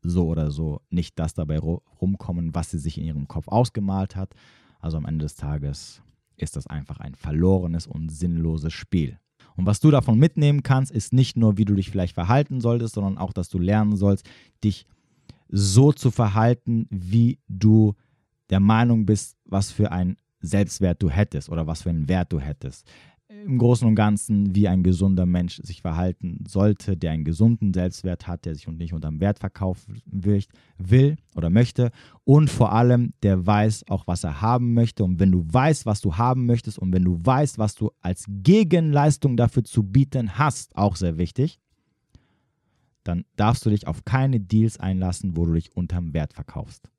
so 0.03 0.27
oder 0.27 0.51
so 0.51 0.81
nicht 0.91 1.19
das 1.19 1.35
dabei 1.35 1.59
rumkommen, 1.59 2.55
was 2.55 2.71
sie 2.71 2.79
sich 2.79 2.99
in 2.99 3.05
ihrem 3.05 3.29
Kopf 3.29 3.49
ausgemalt 3.49 4.17
hat. 4.17 4.35
Also 4.81 4.97
am 4.99 5.07
Ende 5.07 5.25
des 5.25 5.37
Tages 5.37 6.03
ist 6.37 6.57
das 6.57 6.67
einfach 6.67 7.01
ein 7.01 7.15
verlorenes 7.15 7.87
und 7.87 8.11
sinnloses 8.11 8.73
Spiel. 8.73 9.19
Und 9.57 9.67
was 9.67 9.81
du 9.81 9.91
davon 9.91 10.19
mitnehmen 10.19 10.63
kannst, 10.63 10.91
ist 10.91 11.13
nicht 11.13 11.37
nur, 11.37 11.57
wie 11.59 11.65
du 11.65 11.75
dich 11.75 11.91
vielleicht 11.91 12.15
verhalten 12.15 12.61
solltest, 12.61 12.95
sondern 12.95 13.19
auch, 13.19 13.33
dass 13.33 13.49
du 13.49 13.59
lernen 13.59 13.97
sollst, 13.97 14.29
dich 14.63 14.87
so 15.49 15.93
zu 15.93 16.11
verhalten, 16.11 16.87
wie 16.91 17.39
du 17.49 17.95
der 18.51 18.61
Meinung 18.61 19.07
bist, 19.07 19.37
was 19.45 19.71
für 19.71 19.93
einen 19.93 20.17
Selbstwert 20.41 21.03
du 21.03 21.09
hättest 21.09 21.49
oder 21.49 21.67
was 21.67 21.83
für 21.83 21.91
einen 21.91 22.09
Wert 22.09 22.33
du 22.33 22.41
hättest 22.41 22.87
im 23.29 23.59
Großen 23.59 23.87
und 23.87 23.95
Ganzen, 23.95 24.55
wie 24.55 24.69
ein 24.69 24.83
gesunder 24.83 25.27
Mensch 25.27 25.61
sich 25.63 25.83
verhalten 25.83 26.45
sollte, 26.47 26.97
der 26.97 27.13
einen 27.13 27.25
gesunden 27.25 27.73
Selbstwert 27.73 28.27
hat, 28.27 28.45
der 28.45 28.55
sich 28.55 28.67
nicht 28.69 28.93
unterm 28.93 29.21
Wert 29.21 29.39
verkaufen 29.39 30.03
will, 30.07 30.43
will 30.79 31.17
oder 31.35 31.51
möchte 31.51 31.91
und 32.25 32.51
vor 32.51 32.73
allem, 32.73 33.15
der 33.23 33.47
weiß 33.47 33.87
auch, 33.89 34.07
was 34.07 34.25
er 34.25 34.41
haben 34.41 34.75
möchte. 34.75 35.05
Und 35.05 35.21
wenn 35.21 35.33
du 35.33 35.45
weißt, 35.47 35.87
was 35.87 36.01
du 36.01 36.17
haben 36.17 36.47
möchtest 36.47 36.79
und 36.79 36.93
wenn 36.93 37.05
du 37.05 37.19
weißt, 37.23 37.59
was 37.59 37.75
du 37.75 37.91
als 38.03 38.25
Gegenleistung 38.29 39.37
dafür 39.37 39.65
zu 39.65 39.83
bieten 39.83 40.39
hast, 40.39 40.77
auch 40.77 40.97
sehr 40.97 41.17
wichtig, 41.17 41.59
dann 43.05 43.25
darfst 43.37 43.65
du 43.65 43.71
dich 43.71 43.87
auf 43.87 44.05
keine 44.05 44.41
Deals 44.41 44.79
einlassen, 44.79 45.37
wo 45.37 45.45
du 45.47 45.55
dich 45.55 45.75
unterm 45.77 46.15
Wert 46.15 46.33
verkaufst. 46.33 46.91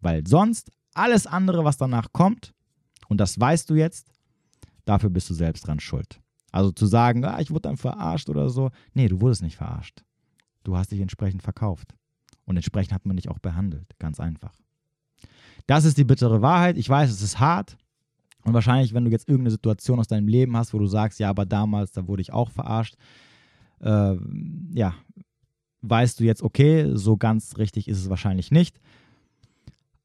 Weil 0.00 0.26
sonst 0.26 0.70
alles 0.94 1.26
andere, 1.26 1.64
was 1.64 1.76
danach 1.76 2.12
kommt, 2.12 2.52
und 3.08 3.18
das 3.18 3.38
weißt 3.38 3.68
du 3.70 3.74
jetzt, 3.74 4.13
dafür 4.84 5.10
bist 5.10 5.30
du 5.30 5.34
selbst 5.34 5.66
dran 5.66 5.80
schuld. 5.80 6.20
Also 6.52 6.70
zu 6.70 6.86
sagen, 6.86 7.24
ah, 7.24 7.40
ich 7.40 7.50
wurde 7.50 7.62
dann 7.62 7.76
verarscht 7.76 8.28
oder 8.28 8.48
so. 8.48 8.70
Nee, 8.92 9.08
du 9.08 9.20
wurdest 9.20 9.42
nicht 9.42 9.56
verarscht. 9.56 10.04
Du 10.62 10.76
hast 10.76 10.92
dich 10.92 11.00
entsprechend 11.00 11.42
verkauft. 11.42 11.94
Und 12.44 12.56
entsprechend 12.56 12.92
hat 12.92 13.06
man 13.06 13.16
dich 13.16 13.28
auch 13.28 13.38
behandelt. 13.38 13.86
Ganz 13.98 14.20
einfach. 14.20 14.52
Das 15.66 15.84
ist 15.84 15.98
die 15.98 16.04
bittere 16.04 16.42
Wahrheit. 16.42 16.76
Ich 16.76 16.88
weiß, 16.88 17.10
es 17.10 17.22
ist 17.22 17.40
hart. 17.40 17.76
Und 18.44 18.52
wahrscheinlich, 18.52 18.92
wenn 18.92 19.04
du 19.04 19.10
jetzt 19.10 19.28
irgendeine 19.28 19.50
Situation 19.50 19.98
aus 19.98 20.06
deinem 20.06 20.28
Leben 20.28 20.56
hast, 20.56 20.74
wo 20.74 20.78
du 20.78 20.86
sagst, 20.86 21.18
ja, 21.18 21.30
aber 21.30 21.46
damals, 21.46 21.92
da 21.92 22.06
wurde 22.06 22.22
ich 22.22 22.32
auch 22.32 22.50
verarscht, 22.50 22.96
äh, 23.80 24.16
ja, 24.72 24.94
weißt 25.80 26.20
du 26.20 26.24
jetzt, 26.24 26.42
okay, 26.42 26.90
so 26.94 27.16
ganz 27.16 27.56
richtig 27.56 27.88
ist 27.88 27.98
es 27.98 28.10
wahrscheinlich 28.10 28.50
nicht. 28.50 28.80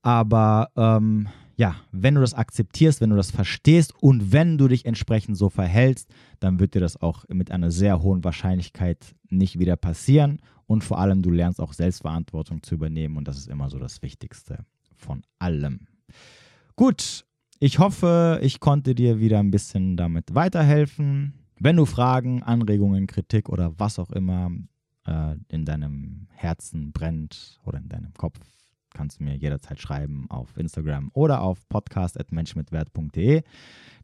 Aber 0.01 0.69
ähm, 0.77 1.27
ja, 1.59 1.75
wenn 1.91 2.15
du 2.15 2.21
das 2.21 2.33
akzeptierst, 2.33 3.01
wenn 3.01 3.09
du 3.09 3.17
das 3.17 3.31
verstehst 3.31 3.93
und 4.01 4.31
wenn 4.31 4.57
du 4.57 4.69
dich 4.69 4.85
entsprechend 4.85 5.35
so 5.35 5.49
verhältst, 5.49 6.09
dann 6.39 6.57
wird 6.57 6.73
dir 6.73 6.79
das 6.79 7.01
auch 7.01 7.25
mit 7.27 7.51
einer 7.51 7.69
sehr 7.69 8.01
hohen 8.01 8.23
Wahrscheinlichkeit 8.23 9.13
nicht 9.29 9.59
wieder 9.59 9.75
passieren. 9.75 10.39
Und 10.67 10.85
vor 10.85 10.99
allem, 10.99 11.21
du 11.21 11.31
lernst 11.31 11.59
auch 11.59 11.73
Selbstverantwortung 11.73 12.63
zu 12.63 12.75
übernehmen 12.75 13.17
und 13.17 13.27
das 13.27 13.37
ist 13.37 13.49
immer 13.49 13.69
so 13.69 13.77
das 13.77 14.01
Wichtigste 14.01 14.63
von 14.95 15.21
allem. 15.37 15.87
Gut, 16.77 17.25
ich 17.59 17.77
hoffe, 17.77 18.39
ich 18.41 18.61
konnte 18.61 18.95
dir 18.95 19.19
wieder 19.19 19.39
ein 19.39 19.51
bisschen 19.51 19.97
damit 19.97 20.33
weiterhelfen. 20.33 21.33
Wenn 21.59 21.75
du 21.75 21.85
Fragen, 21.85 22.41
Anregungen, 22.41 23.05
Kritik 23.05 23.49
oder 23.49 23.77
was 23.77 23.99
auch 23.99 24.11
immer 24.11 24.49
äh, 25.05 25.35
in 25.49 25.65
deinem 25.65 26.29
Herzen 26.31 26.93
brennt 26.93 27.59
oder 27.65 27.79
in 27.79 27.89
deinem 27.89 28.13
Kopf 28.13 28.39
kannst 28.93 29.19
du 29.19 29.23
mir 29.23 29.35
jederzeit 29.35 29.79
schreiben 29.81 30.25
auf 30.29 30.57
Instagram 30.57 31.11
oder 31.13 31.41
auf 31.41 31.67
podcast.menschmitwert.de. 31.69 33.43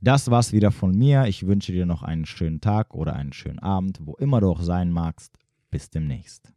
Das 0.01 0.29
war's 0.29 0.53
wieder 0.53 0.71
von 0.71 0.91
mir. 0.91 1.25
Ich 1.25 1.47
wünsche 1.47 1.71
dir 1.71 1.85
noch 1.85 2.03
einen 2.03 2.25
schönen 2.25 2.61
Tag 2.61 2.93
oder 2.93 3.15
einen 3.15 3.33
schönen 3.33 3.59
Abend, 3.59 3.99
wo 4.01 4.15
immer 4.15 4.41
du 4.41 4.49
auch 4.49 4.61
sein 4.61 4.91
magst. 4.91 5.37
Bis 5.71 5.89
demnächst. 5.89 6.54